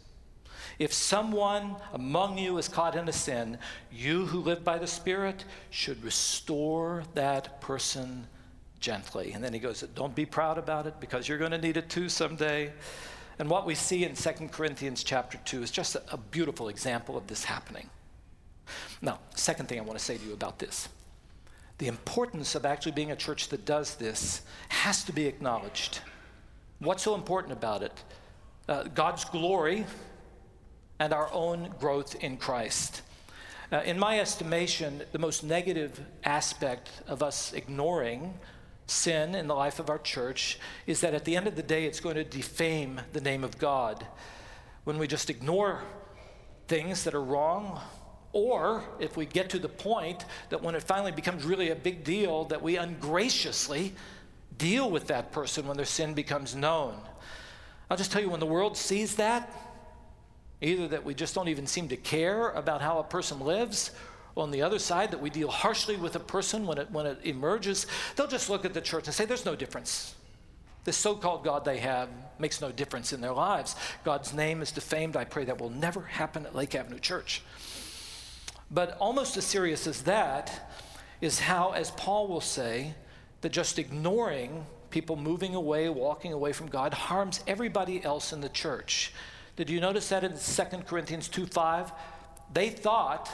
if 0.78 0.92
someone 0.92 1.76
among 1.92 2.38
you 2.38 2.58
is 2.58 2.68
caught 2.68 2.94
in 2.94 3.08
a 3.08 3.12
sin, 3.12 3.58
you 3.90 4.26
who 4.26 4.38
live 4.38 4.64
by 4.64 4.78
the 4.78 4.86
Spirit 4.86 5.44
should 5.70 6.02
restore 6.04 7.02
that 7.14 7.60
person 7.60 8.26
gently. 8.78 9.32
And 9.32 9.42
then 9.42 9.52
he 9.52 9.58
goes, 9.58 9.80
Don't 9.94 10.14
be 10.14 10.24
proud 10.24 10.56
about 10.56 10.86
it 10.86 11.00
because 11.00 11.28
you're 11.28 11.38
going 11.38 11.50
to 11.50 11.58
need 11.58 11.76
it 11.76 11.88
too 11.88 12.08
someday. 12.08 12.72
And 13.40 13.48
what 13.48 13.66
we 13.66 13.74
see 13.74 14.04
in 14.04 14.14
2 14.14 14.30
Corinthians 14.50 15.04
chapter 15.04 15.38
2 15.44 15.62
is 15.62 15.70
just 15.70 15.96
a, 15.96 16.16
beautiful 16.16 16.68
example 16.68 17.16
of 17.16 17.26
this 17.28 17.44
happening. 17.44 17.88
Now, 19.00 19.20
second 19.34 19.68
thing 19.68 19.78
I 19.78 19.82
want 19.82 19.98
to 19.98 20.04
say 20.04 20.16
to 20.18 20.24
you 20.24 20.32
about 20.32 20.58
this 20.58 20.88
the 21.78 21.86
importance 21.86 22.56
of 22.56 22.66
actually 22.66 22.90
being 22.92 23.12
a 23.12 23.16
church 23.16 23.48
that 23.48 23.64
does 23.64 23.94
this 23.94 24.42
has 24.68 25.04
to 25.04 25.12
be 25.12 25.26
acknowledged. 25.26 26.00
What's 26.80 27.04
so 27.04 27.14
important 27.14 27.52
about 27.52 27.84
it? 27.84 28.02
Uh, 28.68 28.82
God's 28.82 29.24
glory 29.24 29.86
and 30.98 31.12
our 31.12 31.32
own 31.32 31.72
growth 31.78 32.14
in 32.16 32.36
Christ. 32.36 33.02
Uh, 33.70 33.82
in 33.84 33.98
my 33.98 34.18
estimation, 34.18 35.02
the 35.12 35.18
most 35.18 35.44
negative 35.44 36.00
aspect 36.24 36.90
of 37.06 37.22
us 37.22 37.52
ignoring 37.52 38.34
sin 38.86 39.34
in 39.34 39.46
the 39.46 39.54
life 39.54 39.78
of 39.78 39.90
our 39.90 39.98
church 39.98 40.58
is 40.86 41.02
that 41.02 41.14
at 41.14 41.24
the 41.24 41.36
end 41.36 41.46
of 41.46 41.54
the 41.54 41.62
day, 41.62 41.84
it's 41.84 42.00
going 42.00 42.16
to 42.16 42.24
defame 42.24 43.00
the 43.12 43.20
name 43.20 43.44
of 43.44 43.58
God. 43.58 44.06
When 44.84 44.98
we 44.98 45.06
just 45.06 45.28
ignore 45.28 45.82
things 46.66 47.04
that 47.04 47.14
are 47.14 47.22
wrong, 47.22 47.80
or 48.32 48.84
if 48.98 49.16
we 49.16 49.26
get 49.26 49.50
to 49.50 49.58
the 49.58 49.68
point 49.68 50.24
that 50.48 50.62
when 50.62 50.74
it 50.74 50.82
finally 50.82 51.12
becomes 51.12 51.44
really 51.44 51.70
a 51.70 51.74
big 51.74 52.04
deal, 52.04 52.44
that 52.44 52.62
we 52.62 52.76
ungraciously 52.76 53.94
deal 54.56 54.90
with 54.90 55.06
that 55.08 55.32
person 55.32 55.66
when 55.66 55.76
their 55.76 55.86
sin 55.86 56.14
becomes 56.14 56.56
known. 56.56 56.94
I'll 57.90 57.96
just 57.96 58.12
tell 58.12 58.20
you, 58.20 58.30
when 58.30 58.40
the 58.40 58.46
world 58.46 58.76
sees 58.76 59.16
that, 59.16 59.50
either 60.60 60.88
that 60.88 61.04
we 61.04 61.14
just 61.14 61.34
don't 61.34 61.48
even 61.48 61.66
seem 61.66 61.88
to 61.88 61.96
care 61.96 62.50
about 62.50 62.80
how 62.80 62.98
a 62.98 63.04
person 63.04 63.40
lives, 63.40 63.92
on 64.36 64.50
the 64.50 64.62
other 64.62 64.78
side, 64.78 65.10
that 65.10 65.20
we 65.20 65.30
deal 65.30 65.48
harshly 65.48 65.96
with 65.96 66.14
a 66.16 66.20
person 66.20 66.66
when 66.66 66.78
it, 66.78 66.90
when 66.90 67.06
it 67.06 67.18
emerges, 67.24 67.86
they'll 68.16 68.28
just 68.28 68.48
look 68.48 68.64
at 68.64 68.72
the 68.72 68.80
church 68.80 69.06
and 69.06 69.14
say, 69.14 69.24
There's 69.24 69.44
no 69.44 69.56
difference. 69.56 70.14
This 70.84 70.96
so 70.96 71.14
called 71.16 71.44
God 71.44 71.64
they 71.64 71.78
have 71.78 72.08
makes 72.38 72.60
no 72.60 72.70
difference 72.72 73.12
in 73.12 73.20
their 73.20 73.32
lives. 73.32 73.76
God's 74.04 74.32
name 74.32 74.62
is 74.62 74.70
defamed. 74.70 75.16
I 75.16 75.24
pray 75.24 75.44
that 75.44 75.60
will 75.60 75.70
never 75.70 76.02
happen 76.02 76.46
at 76.46 76.54
Lake 76.54 76.74
Avenue 76.74 77.00
Church. 77.00 77.42
But 78.70 78.96
almost 78.98 79.36
as 79.36 79.44
serious 79.44 79.86
as 79.86 80.02
that 80.02 80.72
is 81.20 81.40
how, 81.40 81.72
as 81.72 81.90
Paul 81.90 82.28
will 82.28 82.40
say, 82.40 82.94
that 83.40 83.50
just 83.50 83.78
ignoring 83.78 84.66
people 84.90 85.16
moving 85.16 85.54
away, 85.54 85.88
walking 85.88 86.32
away 86.32 86.52
from 86.52 86.68
God, 86.68 86.94
harms 86.94 87.42
everybody 87.46 88.02
else 88.02 88.32
in 88.32 88.40
the 88.40 88.48
church. 88.48 89.12
Did 89.58 89.70
you 89.70 89.80
notice 89.80 90.08
that 90.10 90.22
in 90.22 90.34
2 90.38 90.84
Corinthians 90.86 91.26
2 91.26 91.44
5? 91.44 91.90
They 92.54 92.70
thought 92.70 93.28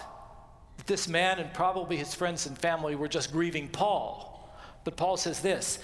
that 0.78 0.86
this 0.86 1.06
man 1.06 1.38
and 1.38 1.52
probably 1.52 1.98
his 1.98 2.14
friends 2.14 2.46
and 2.46 2.56
family 2.56 2.94
were 2.94 3.08
just 3.08 3.30
grieving 3.30 3.68
Paul. 3.68 4.50
But 4.84 4.96
Paul 4.96 5.18
says 5.18 5.42
this 5.42 5.80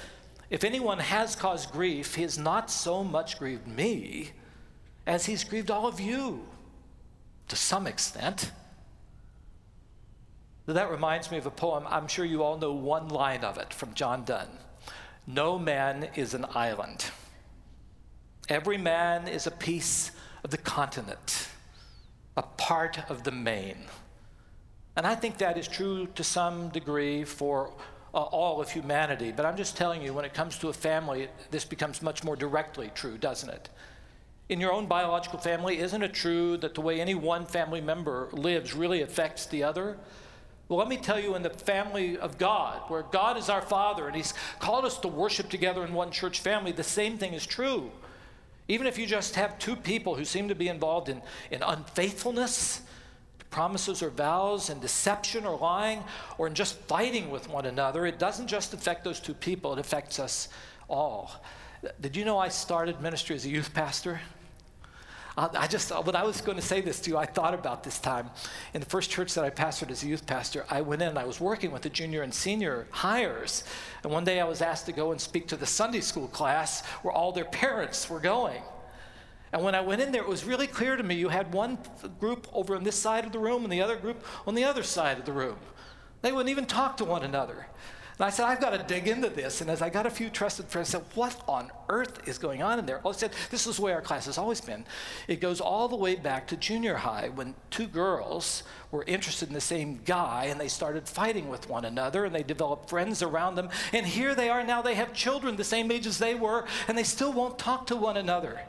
if 0.49 0.65
anyone 0.65 0.99
has 0.99 1.37
caused 1.37 1.71
grief, 1.73 2.15
he 2.15 2.23
has 2.23 2.39
not 2.39 2.71
so 2.71 3.05
much 3.05 3.39
grieved 3.39 3.69
me 3.69 4.31
as 5.07 5.27
he's 5.27 5.45
grieved 5.45 5.71
all 5.71 5.87
of 5.87 6.01
you 6.01 6.47
to 7.49 7.55
some 7.55 7.87
extent. 7.87 8.51
That 10.65 10.91
reminds 10.91 11.31
me 11.31 11.37
of 11.37 11.45
a 11.45 11.51
poem. 11.51 11.85
I'm 11.87 12.09
sure 12.09 12.25
you 12.25 12.43
all 12.43 12.57
know 12.57 12.73
one 12.73 13.09
line 13.09 13.45
of 13.45 13.59
it 13.59 13.75
from 13.75 13.93
John 13.93 14.25
Donne 14.25 14.57
No 15.27 15.59
man 15.59 16.09
is 16.15 16.33
an 16.33 16.47
island. 16.55 17.11
Every 18.49 18.79
man 18.79 19.29
is 19.29 19.47
a 19.47 19.51
piece 19.51 20.13
of 20.45 20.51
the 20.51 20.59
continent, 20.59 21.49
a 22.37 22.43
part 22.43 23.11
of 23.11 23.25
the 23.25 23.33
main. 23.33 23.77
And 24.97 25.07
I 25.07 25.15
think 25.15 25.39
that 25.39 25.57
is 25.57 25.69
true 25.69 26.07
to 26.15 26.25
some 26.25 26.69
degree 26.71 27.25
for 27.25 27.73
uh, 28.13 28.19
all 28.19 28.61
of 28.61 28.71
humanity. 28.71 29.33
But 29.33 29.47
I'm 29.47 29.57
just 29.57 29.77
telling 29.77 30.03
you, 30.03 30.13
when 30.13 30.25
it 30.25 30.35
comes 30.35 30.59
to 30.59 30.69
a 30.69 30.73
family, 30.73 31.29
this 31.51 31.65
becomes 31.65 32.03
much 32.03 32.25
more 32.25 32.37
directly 32.37 32.91
true, 32.95 33.17
doesn't 33.17 33.49
it? 33.49 33.69
In 34.49 34.61
your 34.61 34.73
own 34.73 34.87
biological 34.87 35.39
family, 35.39 35.79
isn't 35.79 36.03
it 36.03 36.13
true 36.13 36.57
that 36.57 36.75
the 36.75 36.81
way 36.81 37.01
any 37.01 37.15
one 37.15 37.47
family 37.47 37.81
member 37.81 38.29
lives 38.33 38.75
really 38.75 39.03
affects 39.03 39.47
the 39.47 39.63
other? 39.63 39.97
Well, 40.69 40.79
let 40.79 40.89
me 40.89 40.97
tell 40.97 41.21
you, 41.21 41.35
in 41.35 41.43
the 41.43 41.51
family 41.51 42.19
of 42.19 42.39
God, 42.39 42.83
where 42.89 43.03
God 43.03 43.37
is 43.37 43.49
our 43.49 43.63
Father 43.63 44.07
and 44.07 44.17
He's 44.17 44.35
called 44.59 44.85
us 44.85 44.99
to 44.99 45.09
worship 45.09 45.51
together 45.51 45.85
in 45.85 45.93
one 45.93 46.11
church 46.11 46.41
family, 46.41 46.73
the 46.73 46.83
same 46.83 47.17
thing 47.17 47.33
is 47.33 47.47
true. 47.47 47.91
Even 48.71 48.87
if 48.87 48.97
you 48.97 49.05
just 49.05 49.35
have 49.35 49.59
two 49.59 49.75
people 49.75 50.15
who 50.15 50.25
seem 50.25 50.47
to 50.47 50.55
be 50.55 50.69
involved 50.69 51.09
in, 51.09 51.21
in 51.51 51.61
unfaithfulness, 51.61 52.83
promises 53.51 54.01
or 54.01 54.11
vows, 54.11 54.71
and 54.71 54.81
deception 54.81 55.45
or 55.45 55.59
lying, 55.59 56.05
or 56.39 56.47
in 56.47 56.55
just 56.55 56.77
fighting 56.83 57.31
with 57.31 57.49
one 57.49 57.67
another, 57.67 58.07
it 58.07 58.21
doesn't 58.21 58.47
just 58.47 58.73
affect 58.73 59.03
those 59.03 59.19
two 59.19 59.35
people, 59.35 59.73
it 59.73 59.81
affects 59.81 60.21
us 60.21 60.51
all. 60.89 61.43
Did 62.01 62.15
you 62.15 62.25
know 62.25 62.39
I 62.39 62.47
started 62.47 63.01
ministry 63.01 63.35
as 63.35 63.45
a 63.45 63.49
youth 63.49 63.75
pastor? 63.75 64.21
I 65.37 65.67
just, 65.67 65.91
when 66.05 66.17
I 66.17 66.25
was 66.25 66.41
going 66.41 66.57
to 66.57 66.63
say 66.63 66.81
this 66.81 67.01
to 67.01 67.11
you, 67.11 67.17
I 67.17 67.25
thought 67.25 67.55
about 67.55 67.85
this 67.85 67.99
time. 67.99 68.31
In 68.75 68.81
the 68.81 68.87
first 68.87 69.11
church 69.11 69.35
that 69.35 69.45
I 69.45 69.51
pastored 69.51 69.91
as 69.91 70.03
a 70.03 70.07
youth 70.07 70.27
pastor, 70.27 70.67
I 70.69 70.81
went 70.81 71.03
in 71.03 71.09
and 71.09 71.19
I 71.19 71.25
was 71.25 71.41
working 71.41 71.71
with 71.71 71.83
the 71.83 71.89
junior 71.89 72.23
and 72.23 72.35
senior 72.35 72.87
hires. 72.91 73.65
And 74.03 74.13
one 74.13 74.25
day 74.25 74.41
I 74.41 74.45
was 74.45 74.61
asked 74.61 74.87
to 74.87 74.93
go 74.93 75.13
and 75.13 75.21
speak 75.21 75.47
to 75.49 75.57
the 75.57 75.67
Sunday 75.67 76.01
school 76.01 76.29
class 76.29 76.85
where 77.03 77.13
all 77.13 77.33
their 77.33 77.45
parents 77.45 78.11
were 78.11 78.21
going. 78.21 78.61
And 79.53 79.63
when 79.63 79.75
I 79.75 79.81
went 79.81 80.01
in 80.01 80.13
there, 80.13 80.23
it 80.23 80.29
was 80.29 80.45
really 80.45 80.67
clear 80.67 80.97
to 80.97 81.03
me 81.03 81.15
you 81.15 81.29
had 81.29 81.53
one 81.53 81.79
group 82.19 82.47
over 82.53 82.77
on 82.77 82.85
this 82.85 82.97
side 82.97 83.25
of 83.25 83.33
the 83.33 83.39
room 83.39 83.65
and 83.65 83.73
the 83.73 83.83
other 83.83 83.97
group 83.97 84.25
on 84.47 84.55
the 84.55 84.65
other 84.65 84.83
side 84.83 85.19
of 85.19 85.25
the 85.25 85.33
room. 85.33 85.57
They 86.23 86.33
wouldn't 86.33 86.51
even 86.51 86.67
talk 86.67 86.97
to 86.99 87.05
one 87.05 87.23
another. 87.23 87.67
And 88.21 88.27
I 88.27 88.29
said, 88.29 88.45
I've 88.45 88.61
got 88.61 88.79
to 88.79 88.85
dig 88.87 89.09
into 89.09 89.31
this. 89.31 89.63
And 89.63 89.71
as 89.71 89.81
I 89.81 89.89
got 89.89 90.05
a 90.05 90.11
few 90.11 90.29
trusted 90.29 90.67
friends, 90.67 90.95
I 90.95 90.99
said, 90.99 91.07
What 91.15 91.43
on 91.49 91.71
earth 91.89 92.29
is 92.29 92.37
going 92.37 92.63
on 92.63 92.79
in 92.79 92.85
there? 92.85 93.01
I 93.03 93.13
said, 93.13 93.33
This 93.51 93.67
is 93.67 93.79
the 93.79 93.83
way 93.83 93.95
our 93.95 94.03
class 94.03 94.27
has 94.27 94.37
always 94.37 94.61
been. 94.61 94.85
It 95.27 95.41
goes 95.41 95.59
all 95.59 95.89
the 95.89 95.97
way 95.97 96.17
back 96.17 96.47
to 96.49 96.57
junior 96.59 96.97
high 96.97 97.31
when 97.35 97.55
two 97.71 97.87
girls 97.87 98.63
were 98.91 99.05
interested 99.05 99.49
in 99.49 99.55
the 99.55 99.61
same 99.63 100.03
guy 100.05 100.49
and 100.51 100.61
they 100.61 100.69
started 100.69 101.09
fighting 101.09 101.49
with 101.49 101.71
one 101.71 101.87
another 101.87 102.27
and 102.27 102.35
they 102.35 102.43
developed 102.43 102.91
friends 102.91 103.23
around 103.23 103.55
them. 103.55 103.71
And 103.95 104.05
here 104.05 104.35
they 104.35 104.51
are 104.51 104.63
now, 104.65 104.83
they 104.83 104.97
have 104.97 105.15
children 105.15 105.57
the 105.57 105.65
same 105.65 105.91
age 105.91 106.07
as 106.07 106.19
they 106.19 106.35
were, 106.35 106.67
and 106.89 106.99
they 106.99 107.05
still 107.05 107.33
won't 107.33 107.59
talk 107.59 107.87
to 107.87 107.97
one 107.97 108.19
another. 108.19 108.61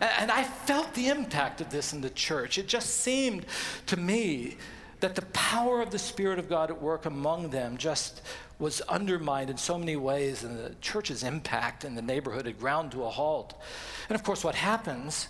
And 0.00 0.28
I 0.28 0.42
felt 0.42 0.92
the 0.94 1.06
impact 1.06 1.60
of 1.60 1.70
this 1.70 1.92
in 1.92 2.00
the 2.00 2.10
church. 2.10 2.58
It 2.58 2.66
just 2.66 2.96
seemed 2.96 3.46
to 3.86 3.96
me 3.96 4.56
that 5.02 5.16
the 5.16 5.22
power 5.32 5.82
of 5.82 5.90
the 5.90 5.98
Spirit 5.98 6.38
of 6.38 6.48
God 6.48 6.70
at 6.70 6.80
work 6.80 7.06
among 7.06 7.50
them 7.50 7.76
just 7.76 8.22
was 8.62 8.80
undermined 8.82 9.50
in 9.50 9.56
so 9.56 9.76
many 9.76 9.96
ways, 9.96 10.44
and 10.44 10.56
the 10.56 10.76
church's 10.80 11.24
impact 11.24 11.84
in 11.84 11.96
the 11.96 12.00
neighborhood 12.00 12.46
had 12.46 12.60
ground 12.60 12.92
to 12.92 13.02
a 13.02 13.10
halt. 13.10 13.60
And 14.08 14.14
of 14.14 14.22
course, 14.22 14.44
what 14.44 14.54
happens 14.54 15.26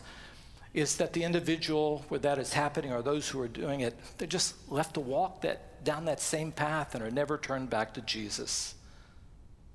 is 0.74 0.96
that 0.98 1.14
the 1.14 1.24
individual 1.24 2.04
where 2.08 2.20
that 2.20 2.38
is 2.38 2.52
happening, 2.52 2.92
or 2.92 3.00
those 3.00 3.30
who 3.30 3.40
are 3.40 3.48
doing 3.48 3.80
it, 3.80 3.98
they're 4.18 4.28
just 4.28 4.54
left 4.70 4.94
to 4.94 5.00
walk 5.00 5.40
that, 5.40 5.82
down 5.82 6.04
that 6.04 6.20
same 6.20 6.52
path 6.52 6.94
and 6.94 7.02
are 7.02 7.10
never 7.10 7.38
turned 7.38 7.70
back 7.70 7.94
to 7.94 8.02
Jesus. 8.02 8.74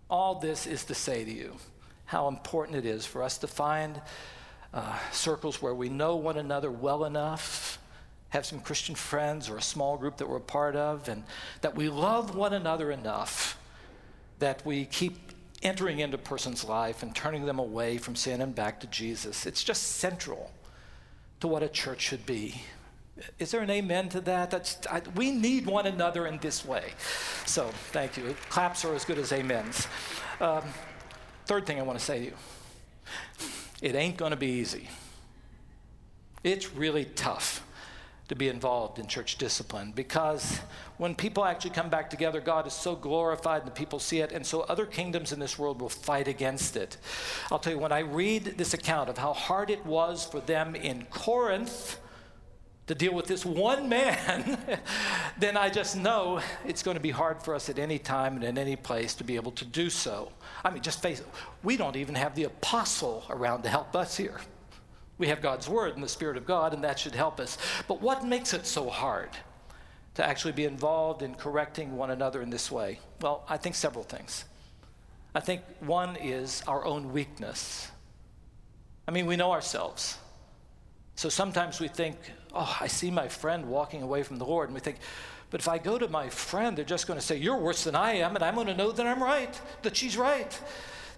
All 0.07 0.35
this 0.35 0.67
is 0.67 0.85
to 0.85 0.93
say 0.93 1.25
to 1.25 1.31
you 1.31 1.55
how 2.05 2.27
important 2.27 2.77
it 2.77 2.85
is 2.85 3.07
for 3.07 3.23
us 3.23 3.39
to 3.39 3.47
find 3.47 3.99
uh, 4.71 4.99
circles 5.11 5.63
where 5.63 5.73
we 5.73 5.89
know 5.89 6.15
one 6.15 6.37
another 6.37 6.69
well 6.69 7.05
enough 7.05 7.79
have 8.29 8.45
some 8.45 8.59
Christian 8.59 8.95
friends 8.95 9.49
or 9.49 9.57
a 9.57 9.61
small 9.61 9.97
group 9.97 10.17
that 10.17 10.29
we're 10.29 10.37
a 10.37 10.41
part 10.41 10.75
of, 10.75 11.07
and 11.07 11.23
that 11.61 11.75
we 11.75 11.89
love 11.89 12.35
one 12.35 12.53
another 12.53 12.91
enough 12.91 13.57
that 14.39 14.65
we 14.65 14.85
keep 14.85 15.17
entering 15.63 15.99
into 15.99 16.15
a 16.15 16.19
person's 16.19 16.63
life 16.63 17.01
and 17.01 17.15
turning 17.15 17.45
them 17.45 17.59
away 17.59 17.97
from 17.97 18.15
sin 18.15 18.41
and 18.41 18.53
back 18.53 18.79
to 18.79 18.87
Jesus. 18.87 19.45
It's 19.45 19.63
just 19.63 19.83
central 19.83 20.51
to 21.39 21.47
what 21.47 21.63
a 21.63 21.67
church 21.67 22.01
should 22.01 22.25
be. 22.25 22.61
Is 23.39 23.49
there 23.49 23.61
an 23.61 23.69
amen 23.71 24.09
to 24.09 24.21
that? 24.21 24.51
That's, 24.51 24.77
I, 24.87 25.01
we 25.15 25.31
need 25.31 25.65
one 25.65 25.87
another 25.87 26.27
in 26.27 26.37
this 26.37 26.63
way. 26.63 26.93
So, 27.45 27.69
thank 27.91 28.15
you. 28.15 28.35
Claps 28.49 28.85
are 28.85 28.93
as 28.93 29.05
good 29.05 29.17
as 29.17 29.33
amens. 29.33 29.87
Um, 30.39 30.63
third 31.47 31.65
thing 31.65 31.79
I 31.79 31.83
want 31.83 31.97
to 31.97 32.05
say 32.05 32.19
to 32.19 32.25
you 32.25 32.33
it 33.81 33.95
ain't 33.95 34.17
going 34.17 34.31
to 34.31 34.37
be 34.37 34.47
easy. 34.47 34.89
It's 36.43 36.73
really 36.73 37.05
tough 37.05 37.63
to 38.27 38.35
be 38.35 38.49
involved 38.49 38.99
in 38.99 39.07
church 39.07 39.37
discipline 39.37 39.93
because 39.95 40.59
when 40.97 41.15
people 41.15 41.45
actually 41.45 41.71
come 41.71 41.89
back 41.89 42.09
together, 42.09 42.41
God 42.41 42.67
is 42.67 42.73
so 42.73 42.95
glorified 42.95 43.61
and 43.61 43.67
the 43.67 43.75
people 43.75 43.99
see 43.99 44.19
it, 44.19 44.31
and 44.31 44.45
so 44.45 44.61
other 44.61 44.85
kingdoms 44.85 45.31
in 45.31 45.39
this 45.39 45.57
world 45.57 45.79
will 45.79 45.89
fight 45.89 46.27
against 46.27 46.75
it. 46.75 46.97
I'll 47.51 47.59
tell 47.59 47.73
you, 47.73 47.79
when 47.79 47.91
I 47.91 47.99
read 47.99 48.57
this 48.57 48.73
account 48.73 49.09
of 49.09 49.17
how 49.17 49.33
hard 49.33 49.69
it 49.69 49.85
was 49.85 50.25
for 50.25 50.41
them 50.41 50.75
in 50.75 51.05
Corinth 51.09 51.99
to 52.87 52.95
deal 52.95 53.13
with 53.13 53.27
this 53.27 53.45
one 53.45 53.87
man, 53.87 54.57
then 55.39 55.55
I 55.55 55.69
just 55.69 55.95
know 55.95 56.41
it's 56.65 56.83
going 56.83 56.95
to 56.95 57.01
be 57.01 57.11
hard 57.11 57.43
for 57.43 57.55
us 57.55 57.69
at 57.69 57.79
any 57.79 57.99
time 57.99 58.35
and 58.35 58.43
in 58.43 58.57
any 58.57 58.75
place 58.75 59.13
to 59.15 59.23
be 59.23 59.35
able 59.35 59.51
to 59.53 59.65
do 59.65 59.89
so. 59.89 60.31
I 60.65 60.69
mean, 60.71 60.81
just 60.81 61.01
face 61.01 61.19
it, 61.19 61.27
we 61.63 61.77
don't 61.77 61.95
even 61.95 62.15
have 62.15 62.35
the 62.35 62.45
apostle 62.45 63.25
around 63.29 63.63
to 63.63 63.69
help 63.69 63.95
us 63.95 64.17
here. 64.17 64.39
We 65.17 65.27
have 65.27 65.41
God's 65.41 65.67
Word 65.67 65.95
and 65.95 66.03
the 66.03 66.09
Spirit 66.09 66.37
of 66.37 66.45
God, 66.45 66.73
and 66.73 66.83
that 66.83 66.99
should 66.99 67.15
help 67.15 67.39
us. 67.39 67.57
But 67.87 68.01
what 68.01 68.25
makes 68.25 68.53
it 68.53 68.65
so 68.65 68.89
hard 68.89 69.29
to 70.15 70.25
actually 70.25 70.53
be 70.53 70.65
involved 70.65 71.21
in 71.21 71.35
correcting 71.35 71.97
one 71.97 72.11
another 72.11 72.41
in 72.41 72.49
this 72.49 72.71
way? 72.71 72.99
Well, 73.21 73.43
I 73.49 73.57
think 73.57 73.75
several 73.75 74.03
things. 74.03 74.45
I 75.33 75.39
think 75.39 75.61
one 75.79 76.15
is 76.17 76.63
our 76.67 76.85
own 76.85 77.13
weakness. 77.13 77.91
I 79.07 79.11
mean, 79.11 79.25
we 79.25 79.35
know 79.35 79.51
ourselves. 79.51 80.17
So 81.15 81.29
sometimes 81.29 81.79
we 81.79 81.87
think, 81.87 82.17
oh, 82.53 82.77
I 82.79 82.87
see 82.87 83.09
my 83.09 83.27
friend 83.27 83.67
walking 83.67 84.03
away 84.03 84.23
from 84.23 84.37
the 84.37 84.45
Lord, 84.45 84.69
and 84.69 84.75
we 84.75 84.81
think, 84.81 84.97
but 85.49 85.61
if 85.61 85.67
I 85.67 85.77
go 85.77 85.97
to 85.97 86.07
my 86.07 86.29
friend, 86.29 86.77
they're 86.77 86.85
just 86.85 87.07
going 87.07 87.19
to 87.19 87.25
say, 87.25 87.37
You're 87.37 87.57
worse 87.57 87.85
than 87.85 87.95
I 87.95 88.13
am, 88.13 88.35
and 88.35 88.43
I'm 88.43 88.55
going 88.55 88.67
to 88.67 88.75
know 88.75 88.91
that 88.91 89.05
I'm 89.05 89.23
right, 89.23 89.59
that 89.81 89.95
she's 89.95 90.17
right. 90.17 90.59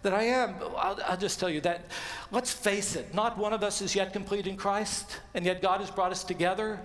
That 0.02 0.14
I 0.14 0.24
am. 0.24 0.56
I'll, 0.78 1.00
I'll, 1.06 1.18
just 1.18 1.40
tell 1.40 1.50
you 1.50 1.62
that, 1.62 1.86
let's 2.32 2.52
face 2.52 2.96
it, 2.96 3.14
not 3.14 3.38
one 3.38 3.54
of 3.54 3.64
us 3.64 3.82
is 3.82 3.96
yet 3.96 4.14
complete 4.14 4.48
in 4.48 4.56
Christ, 4.56 5.20
and 5.34 5.46
yet 5.46 5.62
God 5.62 5.82
has 5.82 5.92
brought 5.92 6.12
us 6.12 6.24
together. 6.24 6.80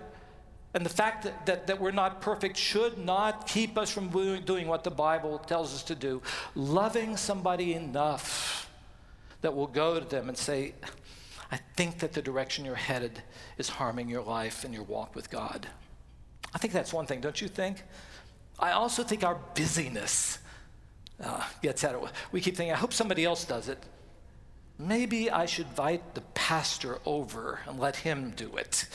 And 0.75 0.85
the 0.85 0.91
fact 0.91 1.23
that, 1.23 1.47
that, 1.47 1.67
that 1.69 1.81
we're 1.81 1.93
not 1.93 2.21
perfect 2.21 2.57
should 2.57 2.99
not 2.99 3.47
keep 3.47 3.79
us 3.79 3.91
from 3.91 4.09
doing 4.41 4.67
what 4.67 4.83
the 4.83 4.91
Bible 4.91 5.39
tells 5.39 5.73
us 5.73 5.85
to 5.85 5.95
do. 5.95 6.21
Loving 6.57 7.17
somebody 7.17 7.75
enough 7.75 8.69
that 9.41 9.55
we'll 9.55 9.69
go 9.69 10.01
to 10.01 10.07
them 10.07 10.29
and 10.29 10.37
say, 10.37 10.75
I 11.53 11.59
think 11.77 12.01
that 12.01 12.13
the 12.13 12.23
direction 12.23 12.65
you're 12.65 12.75
headed 12.75 13.23
is 13.59 13.69
harming 13.69 14.09
your 14.09 14.23
life 14.23 14.65
and 14.65 14.75
your 14.75 14.83
walk 14.83 15.15
with 15.15 15.31
God. 15.31 15.69
I 16.53 16.59
think 16.59 16.73
that's 16.73 16.93
one 16.93 17.07
thing, 17.07 17.21
don't 17.21 17.41
you 17.41 17.47
think? 17.47 17.83
I 18.59 18.73
also 18.73 19.05
think 19.05 19.23
our 19.23 19.39
busyness 19.55 20.39
uh, 21.23 21.45
gets 21.63 21.85
at 21.85 21.95
it. 21.95 22.01
We 22.33 22.41
keep 22.41 22.57
thinking, 22.57 22.73
I 22.73 22.77
hope 22.77 22.93
somebody 22.93 23.25
else 23.25 23.45
does 23.45 23.69
it. 23.69 23.79
Maybe 24.79 25.31
I 25.31 25.47
should 25.47 25.67
invite 25.67 26.15
the 26.15 26.21
pastor 26.35 26.99
over 27.07 27.61
and 27.69 27.79
let 27.79 27.97
him 27.97 28.33
do 28.37 28.57
it. 28.57 28.87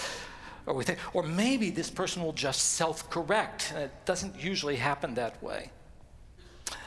Or, 0.65 0.73
we 0.73 0.83
think, 0.83 0.99
or 1.13 1.23
maybe 1.23 1.69
this 1.69 1.89
person 1.89 2.21
will 2.21 2.33
just 2.33 2.73
self 2.73 3.09
correct. 3.09 3.73
It 3.75 3.91
doesn't 4.05 4.41
usually 4.41 4.75
happen 4.75 5.15
that 5.15 5.41
way. 5.41 5.71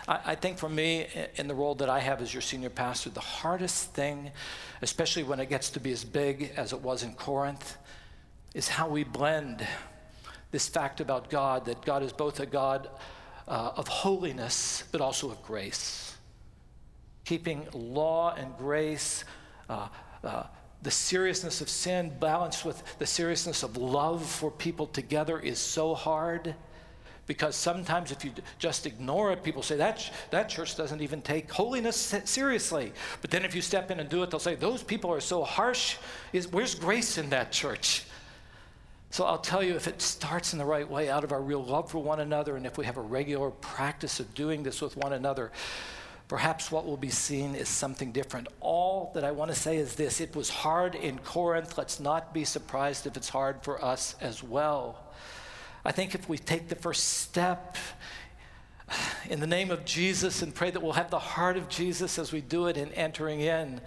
I, 0.07 0.21
I 0.27 0.35
think 0.35 0.59
for 0.59 0.69
me, 0.69 1.07
in 1.37 1.49
the 1.49 1.55
role 1.55 1.75
that 1.77 1.89
I 1.89 2.01
have 2.01 2.21
as 2.21 2.33
your 2.33 2.43
senior 2.43 2.71
pastor, 2.71 3.11
the 3.11 3.21
hardest 3.21 3.95
thing, 3.95 4.31
especially 4.83 5.23
when 5.23 5.41
it 5.41 5.49
gets 5.49 5.71
to 5.71 5.81
be 5.81 5.91
as 5.91 6.05
big 6.05 6.53
as 6.57 6.73
it 6.73 6.81
was 6.81 7.03
in 7.03 7.15
Corinth, 7.15 7.79
is 8.55 8.69
how 8.69 8.89
we 8.89 9.05
blend 9.05 9.67
this 10.51 10.69
fact 10.69 11.01
about 11.01 11.31
God 11.31 11.65
that 11.65 11.83
God 11.85 12.03
is 12.03 12.13
both 12.13 12.39
a 12.41 12.47
God 12.47 12.89
uh, 13.49 13.73
of 13.77 13.89
holiness, 13.89 14.85
but 14.93 15.01
also 15.01 15.31
of 15.31 15.43
grace. 15.43 16.17
Keeping 17.25 17.67
law 17.73 18.35
and 18.35 18.57
grace, 18.57 19.25
uh, 19.69 19.89
uh, 20.25 20.45
the 20.83 20.91
seriousness 20.91 21.61
of 21.61 21.69
sin 21.69 22.13
balanced 22.21 22.65
with 22.65 22.99
the 22.99 23.07
seriousness 23.07 23.63
of 23.63 23.77
love 23.77 24.25
for 24.27 24.51
people 24.51 24.87
together 24.87 25.39
is 25.39 25.59
so 25.59 25.95
hard 25.95 26.55
because 27.27 27.55
sometimes 27.55 28.11
if 28.11 28.25
you 28.25 28.33
just 28.59 28.85
ignore 28.85 29.33
it, 29.33 29.45
people 29.45 29.63
say 29.63 29.77
that, 29.77 30.11
that 30.31 30.49
church 30.49 30.77
doesn't 30.77 31.01
even 31.01 31.23
take 31.23 31.51
holiness 31.51 32.15
seriously. 32.25 32.93
But 33.21 33.31
then 33.31 33.45
if 33.45 33.55
you 33.55 33.63
step 33.63 33.91
in 33.91 34.01
and 34.01 34.09
do 34.09 34.23
it, 34.23 34.31
they'll 34.31 34.41
say, 34.41 34.57
those 34.57 34.83
people 34.83 35.11
are 35.13 35.21
so 35.21 35.45
harsh. 35.45 35.97
Is, 36.33 36.51
where's 36.51 36.75
grace 36.75 37.19
in 37.19 37.31
that 37.31 37.53
church? 37.53 38.05
So 39.13 39.27
I'll 39.27 39.37
tell 39.37 39.63
you, 39.63 39.75
if 39.75 39.89
it 39.89 40.01
starts 40.01 40.55
in 40.55 40.59
the 40.59 40.65
right 40.65 40.89
way 40.89 41.11
out 41.11 41.23
of 41.23 41.33
our 41.33 41.43
real 41.43 41.63
love 41.63 41.91
for 41.91 42.03
one 42.03 42.19
another, 42.19 42.57
and 42.57 42.65
if 42.65 42.79
we 42.79 42.87
have 42.87 42.97
a 42.97 43.03
regular 43.03 43.51
practice 43.51 44.21
of 44.21 44.33
doing 44.33 44.63
this 44.63 44.81
with 44.81 44.97
one 44.97 45.13
another, 45.13 45.53
perhaps 46.29 46.73
what 46.73 46.87
will 46.87 46.97
be 46.97 47.11
seen 47.11 47.55
is 47.55 47.69
something 47.69 48.11
different. 48.11 48.49
All 48.61 49.13
that 49.15 49.23
I 49.23 49.31
want 49.33 49.51
to 49.51 49.55
say 49.55 49.77
is 49.77 49.97
this 49.97 50.19
it 50.19 50.35
was 50.35 50.49
hard 50.49 50.95
in 50.95 51.19
Corinth. 51.19 51.77
Let's 51.77 52.01
not 52.01 52.33
be 52.33 52.47
surprised 52.47 53.07
if 53.07 53.15
it's 53.19 53.29
hard 53.29 53.63
for 53.63 53.85
us 53.85 54.17
as 54.23 54.43
well. 54.43 55.13
I 55.85 55.93
think 55.93 56.15
if 56.15 56.27
we 56.27 56.39
take 56.39 56.69
the 56.69 56.75
first 56.75 57.05
step 57.19 57.77
in 59.29 59.41
the 59.41 59.47
name 59.47 59.71
of 59.71 59.85
Jesus 59.85 60.41
and 60.41 60.55
pray 60.55 60.71
that 60.71 60.83
we'll 60.83 60.93
have 60.93 61.11
the 61.11 61.19
heart 61.19 61.59
of 61.59 61.69
Jesus 61.69 62.19
as 62.19 62.33
we 62.33 62.41
do 62.41 62.67
it 62.67 62.79
in 62.79 62.91
entering 62.93 63.41
in, 63.41 63.83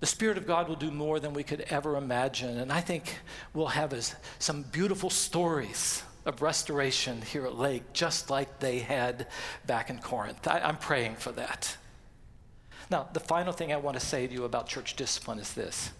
the 0.00 0.06
Spirit 0.06 0.38
of 0.38 0.46
God 0.46 0.68
will 0.68 0.76
do 0.76 0.90
more 0.90 1.18
than 1.18 1.34
we 1.34 1.42
could 1.42 1.62
ever 1.70 1.96
imagine. 1.96 2.58
And 2.58 2.72
I 2.72 2.80
think 2.80 3.18
we'll 3.52 3.66
have 3.66 4.16
some 4.38 4.62
beautiful 4.62 5.10
stories 5.10 6.02
of 6.24 6.42
restoration 6.42 7.22
here 7.22 7.46
at 7.46 7.56
Lake, 7.56 7.92
just 7.92 8.30
like 8.30 8.60
they 8.60 8.78
had 8.78 9.26
back 9.66 9.90
in 9.90 9.98
Corinth. 9.98 10.46
I, 10.46 10.60
I'm 10.60 10.76
praying 10.76 11.16
for 11.16 11.32
that. 11.32 11.76
Now, 12.90 13.08
the 13.12 13.20
final 13.20 13.52
thing 13.52 13.72
I 13.72 13.76
want 13.76 13.98
to 13.98 14.04
say 14.04 14.26
to 14.26 14.32
you 14.32 14.44
about 14.44 14.66
church 14.66 14.94
discipline 14.94 15.38
is 15.38 15.52
this 15.54 15.90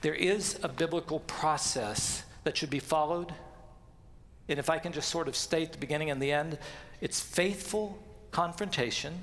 there 0.00 0.14
is 0.14 0.58
a 0.62 0.68
biblical 0.68 1.20
process 1.20 2.24
that 2.44 2.56
should 2.56 2.70
be 2.70 2.78
followed. 2.78 3.32
And 4.48 4.58
if 4.58 4.68
I 4.68 4.78
can 4.78 4.92
just 4.92 5.08
sort 5.08 5.28
of 5.28 5.36
state 5.36 5.72
the 5.72 5.78
beginning 5.78 6.10
and 6.10 6.20
the 6.20 6.30
end, 6.30 6.58
it's 7.00 7.20
faithful 7.20 7.98
confrontation 8.30 9.14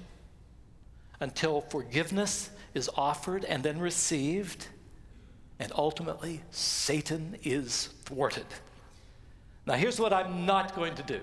until 1.20 1.62
forgiveness 1.62 2.50
is 2.74 2.90
offered 2.96 3.46
and 3.46 3.64
then 3.64 3.80
received, 3.80 4.68
and 5.60 5.72
ultimately, 5.76 6.42
Satan 6.52 7.38
is 7.44 7.90
thwarted. 8.04 8.46
Now, 9.66 9.76
here's 9.76 10.00
what 10.00 10.14
I'm 10.14 10.46
not 10.46 10.76
going 10.76 10.96
to 10.96 11.04
do. 11.04 11.20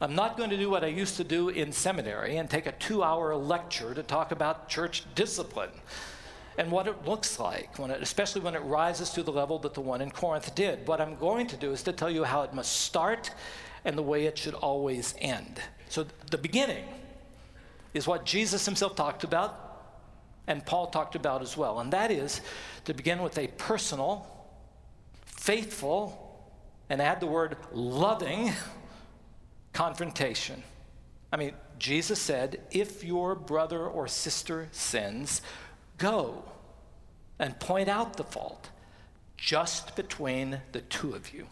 I'm 0.00 0.14
not 0.14 0.36
going 0.36 0.50
to 0.50 0.56
do 0.56 0.70
what 0.70 0.84
I 0.84 0.88
used 0.88 1.16
to 1.16 1.24
do 1.24 1.48
in 1.48 1.72
seminary 1.72 2.36
and 2.36 2.48
take 2.48 2.66
a 2.66 2.72
two 2.72 3.02
hour 3.02 3.34
lecture 3.34 3.94
to 3.94 4.02
talk 4.02 4.30
about 4.30 4.68
church 4.68 5.02
discipline 5.14 5.70
and 6.56 6.70
what 6.70 6.86
it 6.86 7.04
looks 7.04 7.38
like, 7.38 7.78
when 7.78 7.90
it, 7.90 8.02
especially 8.02 8.40
when 8.40 8.54
it 8.54 8.60
rises 8.60 9.10
to 9.10 9.22
the 9.22 9.32
level 9.32 9.58
that 9.60 9.74
the 9.74 9.80
one 9.80 10.00
in 10.00 10.10
Corinth 10.10 10.54
did. 10.54 10.86
What 10.86 11.00
I'm 11.00 11.16
going 11.16 11.46
to 11.48 11.56
do 11.56 11.72
is 11.72 11.82
to 11.84 11.92
tell 11.92 12.10
you 12.10 12.24
how 12.24 12.42
it 12.42 12.52
must 12.52 12.80
start 12.80 13.30
and 13.84 13.96
the 13.96 14.02
way 14.02 14.26
it 14.26 14.36
should 14.36 14.54
always 14.54 15.14
end. 15.18 15.60
So, 15.88 16.04
the 16.30 16.38
beginning 16.38 16.84
is 17.94 18.06
what 18.06 18.24
Jesus 18.24 18.64
himself 18.64 18.94
talked 18.94 19.24
about 19.24 19.67
and 20.48 20.64
Paul 20.64 20.88
talked 20.88 21.14
about 21.14 21.42
as 21.42 21.56
well. 21.56 21.78
And 21.78 21.92
that 21.92 22.10
is 22.10 22.40
to 22.86 22.94
begin 22.94 23.22
with 23.22 23.38
a 23.38 23.46
personal, 23.46 24.26
faithful, 25.26 26.24
and 26.88 27.00
add 27.00 27.20
the 27.20 27.26
word 27.26 27.56
loving 27.70 28.52
confrontation. 29.74 30.62
I 31.30 31.36
mean, 31.36 31.52
Jesus 31.78 32.18
said, 32.18 32.62
if 32.70 33.04
your 33.04 33.34
brother 33.34 33.86
or 33.86 34.08
sister 34.08 34.68
sins, 34.72 35.42
go 35.98 36.42
and 37.38 37.60
point 37.60 37.90
out 37.90 38.16
the 38.16 38.24
fault 38.24 38.70
just 39.36 39.94
between 39.94 40.62
the 40.72 40.80
two 40.80 41.12
of 41.14 41.32
you. 41.32 41.46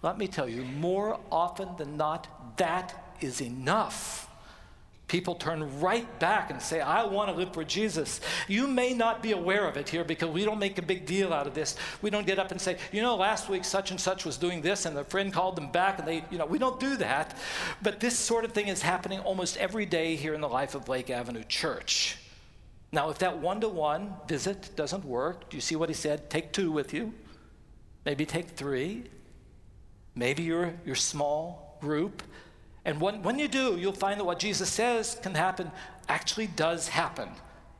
Let 0.00 0.16
me 0.16 0.28
tell 0.28 0.48
you, 0.48 0.62
more 0.62 1.18
often 1.32 1.70
than 1.76 1.96
not, 1.96 2.56
that 2.58 3.16
is 3.20 3.40
enough 3.40 4.30
People 5.08 5.36
turn 5.36 5.80
right 5.80 6.18
back 6.18 6.50
and 6.50 6.60
say, 6.60 6.80
I 6.80 7.04
want 7.04 7.30
to 7.30 7.36
live 7.36 7.52
for 7.52 7.62
Jesus. 7.62 8.20
You 8.48 8.66
may 8.66 8.92
not 8.92 9.22
be 9.22 9.32
aware 9.32 9.68
of 9.68 9.76
it 9.76 9.88
here 9.88 10.02
because 10.02 10.30
we 10.30 10.44
don't 10.44 10.58
make 10.58 10.78
a 10.78 10.82
big 10.82 11.06
deal 11.06 11.32
out 11.32 11.46
of 11.46 11.54
this. 11.54 11.76
We 12.02 12.10
don't 12.10 12.26
get 12.26 12.40
up 12.40 12.50
and 12.50 12.60
say, 12.60 12.78
you 12.90 13.02
know, 13.02 13.14
last 13.14 13.48
week 13.48 13.64
such 13.64 13.92
and 13.92 14.00
such 14.00 14.24
was 14.24 14.36
doing 14.36 14.62
this 14.62 14.84
and 14.84 14.98
a 14.98 15.04
friend 15.04 15.32
called 15.32 15.54
them 15.54 15.70
back 15.70 16.00
and 16.00 16.08
they, 16.08 16.24
you 16.30 16.38
know, 16.38 16.46
we 16.46 16.58
don't 16.58 16.80
do 16.80 16.96
that. 16.96 17.36
But 17.82 18.00
this 18.00 18.18
sort 18.18 18.44
of 18.44 18.50
thing 18.50 18.66
is 18.66 18.82
happening 18.82 19.20
almost 19.20 19.56
every 19.58 19.86
day 19.86 20.16
here 20.16 20.34
in 20.34 20.40
the 20.40 20.48
life 20.48 20.74
of 20.74 20.88
Lake 20.88 21.08
Avenue 21.08 21.44
Church. 21.44 22.18
Now, 22.90 23.10
if 23.10 23.18
that 23.18 23.38
one 23.38 23.60
to 23.60 23.68
one 23.68 24.14
visit 24.26 24.70
doesn't 24.74 25.04
work, 25.04 25.50
do 25.50 25.56
you 25.56 25.60
see 25.60 25.76
what 25.76 25.88
he 25.88 25.94
said? 25.94 26.30
Take 26.30 26.52
two 26.52 26.72
with 26.72 26.92
you, 26.92 27.12
maybe 28.04 28.26
take 28.26 28.48
three, 28.48 29.04
maybe 30.16 30.42
your, 30.42 30.74
your 30.84 30.94
small 30.96 31.78
group. 31.80 32.24
And 32.86 33.00
when, 33.00 33.20
when 33.24 33.38
you 33.38 33.48
do, 33.48 33.76
you'll 33.76 33.92
find 33.92 34.20
that 34.20 34.24
what 34.24 34.38
Jesus 34.38 34.70
says 34.70 35.18
can 35.20 35.34
happen 35.34 35.72
actually 36.08 36.46
does 36.46 36.86
happen. 36.86 37.28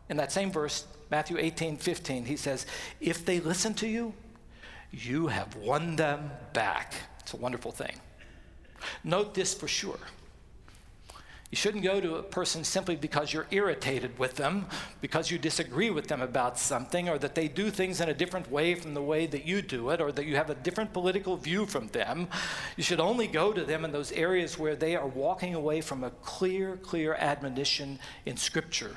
In 0.08 0.16
that 0.16 0.32
same 0.32 0.50
verse, 0.50 0.84
Matthew 1.12 1.38
18, 1.38 1.76
15, 1.76 2.24
he 2.24 2.36
says, 2.36 2.66
If 3.00 3.24
they 3.24 3.38
listen 3.38 3.72
to 3.74 3.86
you, 3.86 4.12
you 4.90 5.28
have 5.28 5.54
won 5.54 5.94
them 5.94 6.32
back. 6.52 6.94
It's 7.20 7.34
a 7.34 7.36
wonderful 7.36 7.70
thing. 7.70 7.94
Note 9.04 9.32
this 9.32 9.54
for 9.54 9.68
sure. 9.68 9.98
You 11.56 11.58
shouldn't 11.58 11.84
go 11.84 12.02
to 12.02 12.16
a 12.16 12.22
person 12.22 12.64
simply 12.64 12.96
because 12.96 13.32
you're 13.32 13.46
irritated 13.50 14.18
with 14.18 14.34
them, 14.34 14.66
because 15.00 15.30
you 15.30 15.38
disagree 15.38 15.88
with 15.88 16.06
them 16.06 16.20
about 16.20 16.58
something, 16.58 17.08
or 17.08 17.16
that 17.16 17.34
they 17.34 17.48
do 17.48 17.70
things 17.70 18.02
in 18.02 18.10
a 18.10 18.14
different 18.14 18.50
way 18.50 18.74
from 18.74 18.92
the 18.92 19.00
way 19.00 19.24
that 19.24 19.46
you 19.46 19.62
do 19.62 19.88
it, 19.88 20.02
or 20.02 20.12
that 20.12 20.26
you 20.26 20.36
have 20.36 20.50
a 20.50 20.54
different 20.54 20.92
political 20.92 21.34
view 21.34 21.64
from 21.64 21.86
them. 21.86 22.28
You 22.76 22.82
should 22.82 23.00
only 23.00 23.26
go 23.26 23.54
to 23.54 23.64
them 23.64 23.86
in 23.86 23.90
those 23.90 24.12
areas 24.12 24.58
where 24.58 24.76
they 24.76 24.96
are 24.96 25.06
walking 25.06 25.54
away 25.54 25.80
from 25.80 26.04
a 26.04 26.10
clear, 26.10 26.76
clear 26.76 27.14
admonition 27.14 28.00
in 28.26 28.36
Scripture. 28.36 28.94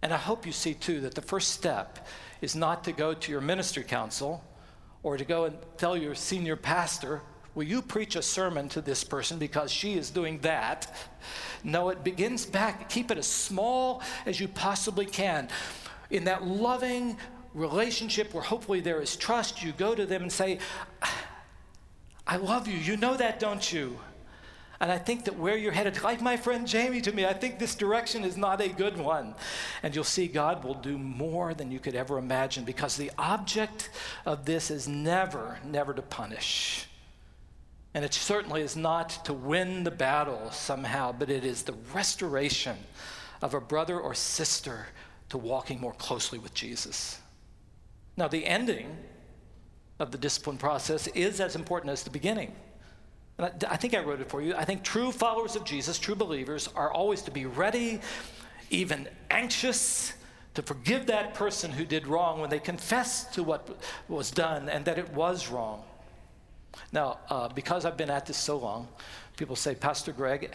And 0.00 0.14
I 0.14 0.16
hope 0.16 0.46
you 0.46 0.52
see, 0.52 0.74
too, 0.74 1.00
that 1.00 1.16
the 1.16 1.22
first 1.22 1.50
step 1.50 2.06
is 2.40 2.54
not 2.54 2.84
to 2.84 2.92
go 2.92 3.14
to 3.14 3.32
your 3.32 3.40
ministry 3.40 3.82
council 3.82 4.44
or 5.02 5.16
to 5.16 5.24
go 5.24 5.46
and 5.46 5.58
tell 5.76 5.96
your 5.96 6.14
senior 6.14 6.54
pastor 6.54 7.20
Will 7.58 7.64
you 7.64 7.82
preach 7.82 8.14
a 8.14 8.22
sermon 8.22 8.68
to 8.68 8.80
this 8.80 9.02
person 9.02 9.36
because 9.36 9.72
she 9.72 9.94
is 9.94 10.10
doing 10.10 10.38
that? 10.42 10.94
No, 11.64 11.88
it 11.88 12.04
begins 12.04 12.46
back. 12.46 12.88
Keep 12.88 13.10
it 13.10 13.18
as 13.18 13.26
small 13.26 14.00
as 14.26 14.38
you 14.38 14.46
possibly 14.46 15.04
can. 15.04 15.48
In 16.08 16.22
that 16.26 16.46
loving 16.46 17.16
relationship 17.54 18.32
where 18.32 18.44
hopefully 18.44 18.78
there 18.78 19.00
is 19.00 19.16
trust, 19.16 19.60
you 19.60 19.72
go 19.72 19.96
to 19.96 20.06
them 20.06 20.22
and 20.22 20.30
say, 20.30 20.60
I 22.28 22.36
love 22.36 22.68
you. 22.68 22.78
You 22.78 22.96
know 22.96 23.16
that, 23.16 23.40
don't 23.40 23.72
you? 23.72 23.98
And 24.78 24.92
I 24.92 24.98
think 24.98 25.24
that 25.24 25.36
where 25.36 25.56
you're 25.56 25.72
headed, 25.72 26.00
like 26.04 26.20
my 26.20 26.36
friend 26.36 26.64
Jamie 26.64 27.00
to 27.00 27.10
me, 27.10 27.26
I 27.26 27.32
think 27.32 27.58
this 27.58 27.74
direction 27.74 28.22
is 28.22 28.36
not 28.36 28.60
a 28.60 28.68
good 28.68 28.96
one. 28.96 29.34
And 29.82 29.96
you'll 29.96 30.04
see 30.04 30.28
God 30.28 30.62
will 30.62 30.74
do 30.74 30.96
more 30.96 31.54
than 31.54 31.72
you 31.72 31.80
could 31.80 31.96
ever 31.96 32.18
imagine 32.18 32.62
because 32.62 32.96
the 32.96 33.10
object 33.18 33.90
of 34.24 34.44
this 34.44 34.70
is 34.70 34.86
never, 34.86 35.58
never 35.64 35.92
to 35.92 36.02
punish. 36.02 36.87
And 37.94 38.04
it 38.04 38.14
certainly 38.14 38.62
is 38.62 38.76
not 38.76 39.24
to 39.24 39.32
win 39.32 39.84
the 39.84 39.90
battle 39.90 40.50
somehow, 40.50 41.12
but 41.12 41.30
it 41.30 41.44
is 41.44 41.62
the 41.62 41.74
restoration 41.94 42.76
of 43.40 43.54
a 43.54 43.60
brother 43.60 43.98
or 43.98 44.14
sister 44.14 44.86
to 45.30 45.38
walking 45.38 45.80
more 45.80 45.94
closely 45.94 46.38
with 46.38 46.54
Jesus. 46.54 47.18
Now, 48.16 48.28
the 48.28 48.46
ending 48.46 48.96
of 49.98 50.10
the 50.10 50.18
discipline 50.18 50.58
process 50.58 51.06
is 51.08 51.40
as 51.40 51.56
important 51.56 51.92
as 51.92 52.02
the 52.02 52.10
beginning. 52.10 52.54
And 53.38 53.46
I, 53.46 53.72
I, 53.72 53.76
think 53.76 53.94
I 53.94 54.00
wrote 54.00 54.20
it 54.20 54.28
for 54.28 54.42
you. 54.42 54.54
I 54.54 54.64
think 54.64 54.82
true 54.82 55.12
followers 55.12 55.56
of 55.56 55.64
Jesus, 55.64 55.98
true 55.98 56.14
believers, 56.14 56.68
are 56.74 56.92
always 56.92 57.22
to 57.22 57.30
be 57.30 57.46
ready, 57.46 58.00
even 58.70 59.08
anxious, 59.30 60.12
to 60.54 60.62
forgive 60.62 61.06
that 61.06 61.34
person 61.34 61.70
who 61.70 61.84
did 61.84 62.06
wrong 62.06 62.40
when 62.40 62.50
they 62.50 62.58
confess 62.58 63.24
to 63.34 63.42
what 63.42 63.80
was 64.08 64.30
done 64.30 64.68
and 64.68 64.84
that 64.84 64.98
it 64.98 65.08
was 65.12 65.48
wrong. 65.48 65.84
Now, 66.92 67.18
uh, 67.28 67.48
because 67.48 67.84
I've 67.84 67.96
been 67.96 68.10
at 68.10 68.26
this 68.26 68.36
so 68.36 68.58
long, 68.58 68.88
people 69.36 69.56
say, 69.56 69.74
Pastor 69.74 70.12
Greg, 70.12 70.50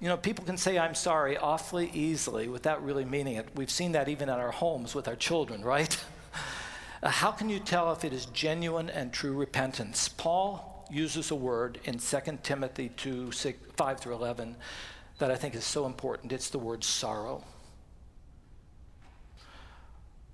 you 0.00 0.08
know, 0.08 0.16
people 0.16 0.44
can 0.44 0.56
say 0.56 0.78
I'm 0.78 0.94
sorry 0.94 1.36
awfully 1.36 1.90
easily 1.94 2.48
without 2.48 2.84
really 2.84 3.04
meaning 3.04 3.36
it. 3.36 3.48
We've 3.54 3.70
seen 3.70 3.92
that 3.92 4.08
even 4.08 4.28
in 4.28 4.34
our 4.34 4.50
homes 4.50 4.94
with 4.94 5.08
our 5.08 5.16
children, 5.16 5.62
right? 5.64 5.96
Uh, 7.02 7.08
how 7.08 7.32
can 7.32 7.48
you 7.48 7.58
tell 7.58 7.92
if 7.92 8.04
it 8.04 8.12
is 8.12 8.26
genuine 8.26 8.90
and 8.90 9.12
true 9.12 9.32
repentance? 9.32 10.08
Paul 10.08 10.86
uses 10.90 11.30
a 11.30 11.34
word 11.34 11.78
in 11.84 11.98
2 11.98 12.18
Timothy 12.42 12.90
2 12.96 13.32
6, 13.32 13.58
5 13.76 14.00
through 14.00 14.14
11 14.14 14.56
that 15.18 15.30
I 15.30 15.36
think 15.36 15.54
is 15.54 15.64
so 15.64 15.86
important. 15.86 16.32
It's 16.32 16.50
the 16.50 16.58
word 16.58 16.84
sorrow. 16.84 17.44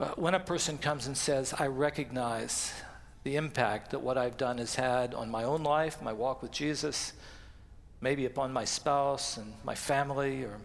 Uh, 0.01 0.09
when 0.17 0.35
a 0.35 0.41
person 0.41 0.79
comes 0.79 1.07
and 1.07 1.17
says, 1.17 1.53
I 1.59 1.67
recognize 1.67 2.73
the 3.29 3.37
impact 3.37 3.91
that 3.91 3.99
what 3.99 4.17
I've 4.17 4.39
done 4.39 4.57
has 4.57 4.75
had 4.75 5.13
on 5.13 5.31
my 5.31 5.45
own 5.45 5.63
life, 5.63 6.01
my 6.01 6.15
walk 6.15 6.41
with 6.41 6.51
Jesus, 6.51 7.13
maybe 8.01 8.25
upon 8.25 8.55
my 8.55 8.65
spouse 8.65 9.37
and 9.37 9.53
my 9.65 9.75
family 9.75 10.45
or 10.45 10.57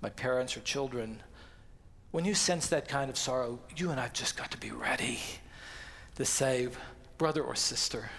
my 0.00 0.08
parents 0.08 0.56
or 0.56 0.60
children, 0.60 1.20
when 2.12 2.24
you 2.24 2.34
sense 2.34 2.68
that 2.68 2.86
kind 2.86 3.10
of 3.10 3.16
sorrow, 3.16 3.58
you 3.76 3.90
and 3.90 3.98
I've 3.98 4.12
just 4.12 4.36
got 4.36 4.52
to 4.52 4.58
be 4.58 4.70
ready 4.70 5.18
to 6.14 6.24
say, 6.24 6.68
brother 7.18 7.42
or 7.42 7.56
sister, 7.56 8.10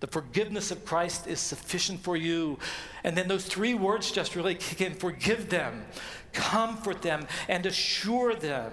the 0.00 0.06
forgiveness 0.06 0.70
of 0.70 0.86
Christ 0.86 1.26
is 1.26 1.40
sufficient 1.40 2.00
for 2.00 2.16
you. 2.16 2.58
And 3.04 3.18
then 3.18 3.28
those 3.28 3.44
three 3.44 3.74
words 3.74 4.10
just 4.10 4.34
really 4.34 4.54
kick 4.54 4.80
in 4.80 4.94
forgive 4.94 5.50
them, 5.50 5.84
comfort 6.32 7.02
them, 7.02 7.26
and 7.50 7.66
assure 7.66 8.34
them 8.34 8.72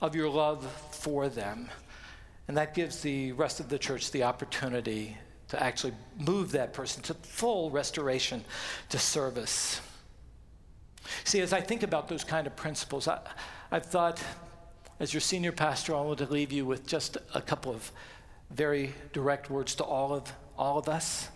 of 0.00 0.16
your 0.16 0.28
love 0.28 0.68
for 0.90 1.28
them. 1.28 1.68
And 2.46 2.56
that 2.56 2.74
gives 2.74 3.00
the 3.00 3.32
rest 3.32 3.60
of 3.60 3.68
the 3.68 3.78
church 3.78 4.10
the 4.10 4.24
opportunity 4.24 5.16
to 5.48 5.62
actually 5.62 5.94
move 6.18 6.52
that 6.52 6.72
person 6.72 7.02
to 7.04 7.14
full 7.14 7.70
restoration 7.70 8.44
to 8.90 8.98
service. 8.98 9.80
See, 11.24 11.40
as 11.40 11.52
I 11.52 11.60
think 11.60 11.82
about 11.82 12.08
those 12.08 12.24
kind 12.24 12.46
of 12.46 12.56
principles, 12.56 13.08
I, 13.08 13.20
I've 13.70 13.86
thought, 13.86 14.22
as 15.00 15.12
your 15.12 15.20
senior 15.20 15.52
pastor, 15.52 15.94
I 15.94 16.00
want 16.00 16.18
to 16.18 16.26
leave 16.26 16.52
you 16.52 16.64
with 16.64 16.86
just 16.86 17.16
a 17.34 17.40
couple 17.40 17.72
of 17.72 17.90
very 18.50 18.94
direct 19.12 19.50
words 19.50 19.74
to 19.76 19.84
all 19.84 20.14
of, 20.14 20.32
all 20.56 20.78
of 20.78 20.88
us. 20.88 21.28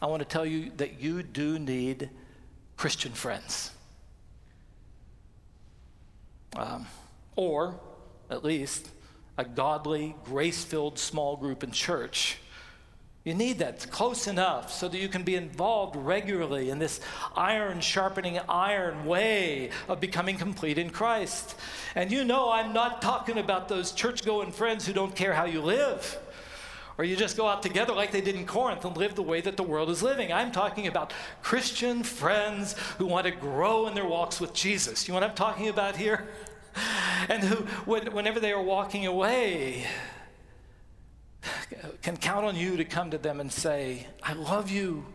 I 0.00 0.06
want 0.06 0.20
to 0.20 0.28
tell 0.28 0.46
you 0.46 0.70
that 0.76 1.00
you 1.00 1.22
do 1.22 1.58
need 1.58 2.10
Christian 2.76 3.12
friends. 3.12 3.70
Um, 6.56 6.86
or, 7.36 7.80
at 8.30 8.44
least, 8.44 8.90
a 9.38 9.44
godly, 9.44 10.14
grace 10.24 10.64
filled 10.64 10.98
small 10.98 11.36
group 11.36 11.64
in 11.64 11.70
church 11.70 12.38
you 13.24 13.34
need 13.34 13.60
that 13.60 13.88
close 13.90 14.26
enough 14.26 14.72
so 14.72 14.88
that 14.88 14.98
you 14.98 15.08
can 15.08 15.22
be 15.22 15.36
involved 15.36 15.94
regularly 15.94 16.70
in 16.70 16.80
this 16.80 17.00
iron 17.36 17.80
sharpening 17.80 18.40
iron 18.48 19.04
way 19.04 19.70
of 19.88 20.00
becoming 20.00 20.36
complete 20.36 20.76
in 20.76 20.90
Christ. 20.90 21.54
And 21.94 22.10
you 22.10 22.24
know, 22.24 22.50
I'm 22.50 22.72
not 22.72 23.00
talking 23.00 23.38
about 23.38 23.68
those 23.68 23.92
church 23.92 24.24
going 24.24 24.50
friends 24.50 24.86
who 24.86 24.92
don't 24.92 25.14
care 25.14 25.34
how 25.34 25.44
you 25.44 25.60
live. 25.62 26.18
Or 26.98 27.04
you 27.04 27.14
just 27.14 27.36
go 27.36 27.46
out 27.46 27.62
together 27.62 27.94
like 27.94 28.10
they 28.10 28.20
did 28.20 28.34
in 28.34 28.44
Corinth 28.44 28.84
and 28.84 28.96
live 28.96 29.14
the 29.14 29.22
way 29.22 29.40
that 29.40 29.56
the 29.56 29.62
world 29.62 29.88
is 29.88 30.02
living. 30.02 30.32
I'm 30.32 30.50
talking 30.50 30.88
about 30.88 31.12
Christian 31.42 32.02
friends 32.02 32.74
who 32.98 33.06
want 33.06 33.26
to 33.26 33.30
grow 33.30 33.86
in 33.86 33.94
their 33.94 34.04
walks 34.04 34.40
with 34.40 34.52
Jesus. 34.52 35.06
You 35.06 35.12
know 35.12 35.20
what 35.20 35.28
I'm 35.28 35.36
talking 35.36 35.68
about 35.68 35.96
here? 35.96 36.28
And 37.28 37.44
who, 37.44 37.64
whenever 37.84 38.40
they 38.40 38.50
are 38.50 38.60
walking 38.60 39.06
away, 39.06 39.86
can 42.02 42.16
count 42.16 42.44
on 42.44 42.56
you 42.56 42.76
to 42.76 42.84
come 42.84 43.12
to 43.12 43.18
them 43.18 43.40
and 43.40 43.50
say, 43.50 44.08
I 44.22 44.32
love 44.32 44.70
you. 44.70 45.06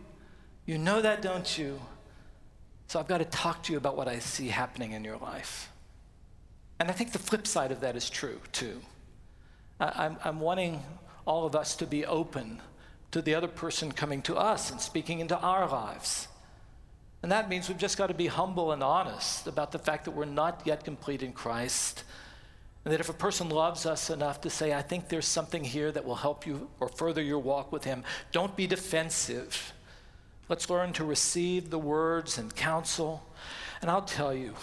You 0.65 0.78
know 0.78 1.02
that, 1.02 1.22
don't 1.22 1.58
you? 1.58 1.82
So 2.88 3.00
I've 3.00 3.08
got 3.08 3.17
to 3.17 3.26
talk 3.26 3.63
to 3.63 3.74
you 3.74 3.78
about 3.78 3.98
what 3.98 4.08
I 4.08 4.20
see 4.20 4.48
happening 4.48 4.93
in 4.93 5.04
your 5.04 5.17
life. 5.17 5.70
And 6.80 6.89
I 6.89 6.93
think 6.93 7.12
the 7.12 7.20
flip 7.20 7.46
side 7.46 7.72
of 7.72 7.82
that 7.82 7.96
is 7.98 8.10
true, 8.10 8.39
too. 8.54 8.82
I'm, 9.80 10.17
I'm 10.24 10.39
wanting 10.39 10.84
all 11.26 11.46
of 11.46 11.56
us 11.56 11.76
to 11.78 11.86
be 11.86 12.06
open 12.06 12.62
to 13.12 13.22
the 13.22 13.36
other 13.36 13.48
person 13.48 13.91
coming 13.91 14.22
to 14.24 14.36
us 14.36 14.72
and 14.72 14.80
speaking 14.80 15.20
into 15.20 15.38
our 15.38 15.67
lives. 15.67 16.28
And 17.28 17.32
that 17.34 17.50
means 17.50 17.68
we've 17.68 17.78
just 17.78 17.98
got 17.98 18.08
to 18.08 18.13
be 18.13 18.28
humble 18.28 18.72
and 18.72 18.82
honest 18.82 19.48
about 19.48 19.74
the 19.74 19.80
fact 19.80 20.06
that 20.06 20.12
we're 20.12 20.24
not 20.24 20.62
yet 20.63 20.86
complete 20.86 21.22
in 21.22 21.34
Christ 21.34 22.06
and 22.86 22.94
that 22.94 23.02
if 23.02 23.10
a 23.10 23.13
person 23.13 23.50
loves 23.50 23.86
us 23.86 24.10
enough 24.10 24.40
to 24.40 24.50
say, 24.50 24.74
I 24.74 24.82
think 24.82 25.10
there's 25.10 25.28
something 25.28 25.66
here 25.66 25.92
that 25.92 26.06
will 26.06 26.16
help 26.16 26.48
you 26.48 26.70
or 26.80 26.88
further 26.88 27.22
your 27.22 27.40
walk 27.40 27.70
with 27.70 27.84
Him, 27.84 28.06
don't 28.32 28.56
be 28.56 28.66
defensive. 28.66 29.74
Let's 30.48 30.70
learn 30.70 30.94
to 30.94 31.04
receive 31.04 31.70
the 31.70 31.78
words 31.78 32.38
and 32.38 32.56
counsel. 32.56 33.28
And 33.82 33.92
I'll 33.92 34.04
tell 34.04 34.34
you, 34.34 34.54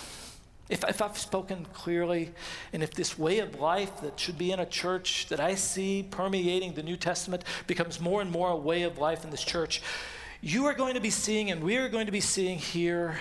if, 0.70 0.84
if 0.88 1.02
I've 1.02 1.18
spoken 1.18 1.66
clearly, 1.74 2.30
and 2.72 2.82
if 2.82 2.94
this 2.94 3.18
way 3.18 3.40
of 3.40 3.60
life 3.60 4.00
that 4.00 4.18
should 4.18 4.38
be 4.38 4.52
in 4.52 4.58
a 4.58 4.64
church 4.64 5.26
that 5.26 5.38
I 5.38 5.54
see 5.54 6.02
permeating 6.02 6.72
the 6.72 6.82
New 6.82 6.96
Testament 6.96 7.44
becomes 7.66 8.00
more 8.00 8.22
and 8.22 8.30
more 8.30 8.48
a 8.48 8.56
way 8.56 8.84
of 8.84 8.96
life 8.96 9.22
in 9.22 9.28
this 9.28 9.44
church, 9.44 9.82
you 10.44 10.66
are 10.66 10.74
going 10.74 10.92
to 10.92 11.00
be 11.00 11.08
seeing, 11.08 11.50
and 11.50 11.64
we 11.64 11.78
are 11.78 11.88
going 11.88 12.04
to 12.04 12.12
be 12.12 12.20
seeing 12.20 12.58
here, 12.58 13.18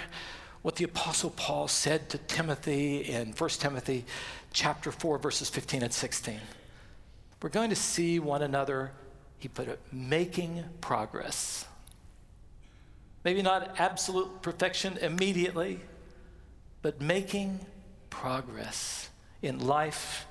what 0.61 0.75
the 0.75 0.83
Apostle 0.83 1.29
Paul 1.29 1.69
said 1.69 2.09
to 2.09 2.17
Timothy 2.17 2.97
in 2.97 3.31
1 3.31 3.49
Timothy 3.51 4.03
chapter 4.51 4.91
4, 4.91 5.19
verses 5.19 5.49
15 5.49 5.83
and 5.83 5.93
16. 5.93 6.41
We're 7.41 7.47
going 7.47 7.69
to 7.69 7.77
see 7.77 8.19
one 8.19 8.41
another, 8.41 8.91
he 9.39 9.47
put 9.47 9.69
it, 9.69 9.79
making 9.89 10.65
progress. 10.81 11.65
Maybe 13.23 13.41
not 13.41 13.79
absolute 13.79 14.41
perfection 14.41 14.97
immediately, 14.97 15.79
but 16.81 16.99
making 16.99 17.61
progress 18.09 19.09
in 19.41 19.65
life 19.65 20.25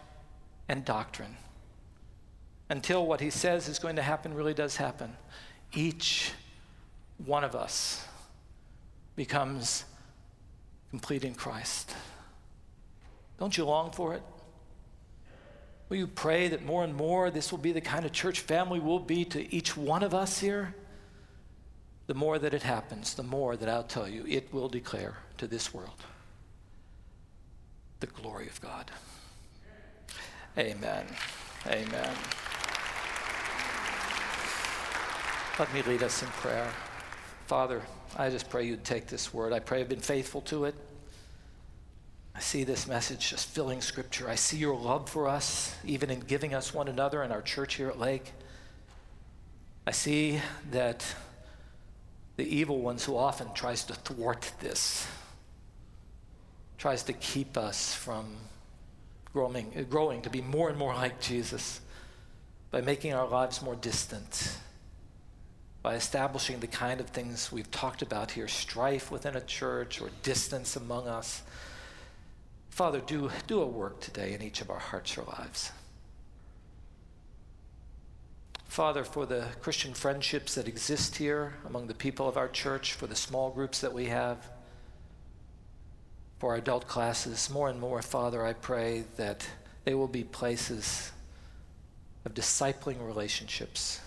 and 0.68 0.84
doctrine. 0.84 1.38
Until 2.68 3.06
what 3.06 3.22
he 3.22 3.30
says 3.30 3.66
is 3.66 3.78
going 3.78 3.96
to 3.96 4.02
happen 4.02 4.34
really 4.34 4.54
does 4.54 4.76
happen. 4.76 5.16
Each 5.72 6.32
one 7.26 7.44
of 7.44 7.54
us 7.54 8.04
becomes 9.16 9.84
complete 10.90 11.24
in 11.24 11.34
Christ. 11.34 11.94
Don't 13.38 13.56
you 13.56 13.64
long 13.64 13.90
for 13.90 14.14
it? 14.14 14.22
Will 15.88 15.96
you 15.98 16.06
pray 16.06 16.48
that 16.48 16.64
more 16.64 16.84
and 16.84 16.94
more 16.94 17.30
this 17.30 17.50
will 17.50 17.58
be 17.58 17.72
the 17.72 17.80
kind 17.80 18.04
of 18.04 18.12
church 18.12 18.40
family 18.40 18.80
we'll 18.80 18.98
be 18.98 19.24
to 19.26 19.54
each 19.54 19.76
one 19.76 20.02
of 20.02 20.14
us 20.14 20.38
here? 20.38 20.74
The 22.06 22.14
more 22.14 22.38
that 22.38 22.54
it 22.54 22.62
happens, 22.62 23.14
the 23.14 23.22
more 23.22 23.56
that 23.56 23.68
I'll 23.68 23.82
tell 23.82 24.08
you, 24.08 24.24
it 24.26 24.52
will 24.52 24.68
declare 24.68 25.16
to 25.38 25.46
this 25.46 25.72
world 25.72 26.04
the 28.00 28.06
glory 28.06 28.48
of 28.48 28.60
God. 28.60 28.90
Amen. 30.58 31.06
Amen. 31.66 32.14
Let 35.58 35.72
me 35.72 35.82
lead 35.82 36.02
us 36.02 36.22
in 36.22 36.28
prayer. 36.28 36.72
Father, 37.52 37.82
I 38.16 38.30
just 38.30 38.48
pray 38.48 38.64
you'd 38.64 38.82
take 38.82 39.08
this 39.08 39.34
word. 39.34 39.52
I 39.52 39.58
pray 39.58 39.82
I've 39.82 39.88
been 39.90 40.00
faithful 40.00 40.40
to 40.40 40.64
it. 40.64 40.74
I 42.34 42.40
see 42.40 42.64
this 42.64 42.86
message 42.86 43.28
just 43.28 43.46
filling 43.46 43.82
scripture. 43.82 44.26
I 44.26 44.36
see 44.36 44.56
your 44.56 44.74
love 44.74 45.10
for 45.10 45.28
us, 45.28 45.76
even 45.84 46.08
in 46.08 46.20
giving 46.20 46.54
us 46.54 46.72
one 46.72 46.88
another 46.88 47.22
in 47.22 47.30
our 47.30 47.42
church 47.42 47.74
here 47.74 47.90
at 47.90 47.98
Lake. 47.98 48.32
I 49.86 49.90
see 49.90 50.40
that 50.70 51.04
the 52.38 52.44
evil 52.44 52.80
one 52.80 52.96
so 52.96 53.18
often 53.18 53.52
tries 53.52 53.84
to 53.84 53.92
thwart 53.92 54.50
this, 54.60 55.06
tries 56.78 57.02
to 57.02 57.12
keep 57.12 57.58
us 57.58 57.94
from 57.94 58.34
growing, 59.34 59.86
growing 59.90 60.22
to 60.22 60.30
be 60.30 60.40
more 60.40 60.70
and 60.70 60.78
more 60.78 60.94
like 60.94 61.20
Jesus 61.20 61.82
by 62.70 62.80
making 62.80 63.12
our 63.12 63.28
lives 63.28 63.60
more 63.60 63.76
distant, 63.76 64.56
by 65.82 65.94
establishing 65.94 66.60
the 66.60 66.66
kind 66.66 67.00
of 67.00 67.08
things 67.08 67.50
we've 67.50 67.70
talked 67.70 68.02
about 68.02 68.32
here 68.32 68.46
strife 68.46 69.10
within 69.10 69.36
a 69.36 69.40
church 69.40 70.00
or 70.00 70.10
distance 70.22 70.76
among 70.76 71.08
us. 71.08 71.42
Father, 72.70 73.00
do, 73.00 73.30
do 73.46 73.60
a 73.60 73.66
work 73.66 74.00
today 74.00 74.32
in 74.32 74.42
each 74.42 74.60
of 74.60 74.70
our 74.70 74.78
hearts 74.78 75.18
or 75.18 75.24
lives. 75.24 75.72
Father, 78.64 79.04
for 79.04 79.26
the 79.26 79.48
Christian 79.60 79.92
friendships 79.92 80.54
that 80.54 80.66
exist 80.66 81.16
here 81.16 81.52
among 81.66 81.88
the 81.88 81.94
people 81.94 82.26
of 82.26 82.38
our 82.38 82.48
church, 82.48 82.94
for 82.94 83.06
the 83.06 83.14
small 83.14 83.50
groups 83.50 83.82
that 83.82 83.92
we 83.92 84.06
have, 84.06 84.48
for 86.38 86.52
our 86.52 86.56
adult 86.56 86.88
classes, 86.88 87.50
more 87.50 87.68
and 87.68 87.78
more, 87.78 88.00
Father, 88.00 88.46
I 88.46 88.54
pray 88.54 89.04
that 89.16 89.46
they 89.84 89.94
will 89.94 90.08
be 90.08 90.24
places 90.24 91.12
of 92.24 92.32
discipling 92.32 93.06
relationships, 93.06 94.00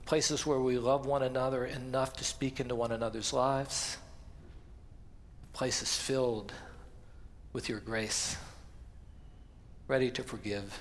places 0.00 0.46
where 0.46 0.58
we 0.58 0.78
love 0.78 1.06
one 1.06 1.22
another 1.22 1.64
enough 1.64 2.14
to 2.14 2.24
speak 2.24 2.60
into 2.60 2.74
one 2.74 2.92
another's 2.92 3.32
lives, 3.32 3.98
places 5.52 5.96
filled 5.96 6.52
with 7.52 7.68
your 7.68 7.80
grace, 7.80 8.36
ready 9.88 10.10
to 10.10 10.22
forgive, 10.22 10.80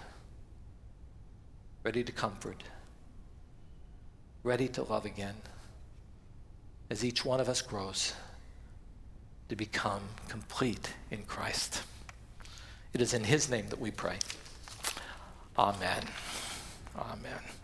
ready 1.83 2.03
to 2.03 2.11
comfort, 2.11 2.63
ready 4.43 4.67
to 4.67 4.83
love 4.83 5.05
again 5.05 5.35
as 6.89 7.05
each 7.05 7.23
one 7.23 7.39
of 7.39 7.47
us 7.47 7.61
grows 7.61 8.13
to 9.49 9.55
become 9.55 10.01
complete 10.27 10.93
in 11.09 11.23
Christ. 11.23 11.83
It 12.93 13.01
is 13.01 13.13
in 13.13 13.23
His 13.23 13.49
name 13.49 13.67
that 13.69 13.79
we 13.79 13.91
pray. 13.91 14.17
Amen. 15.57 16.03
Amen. 16.97 17.60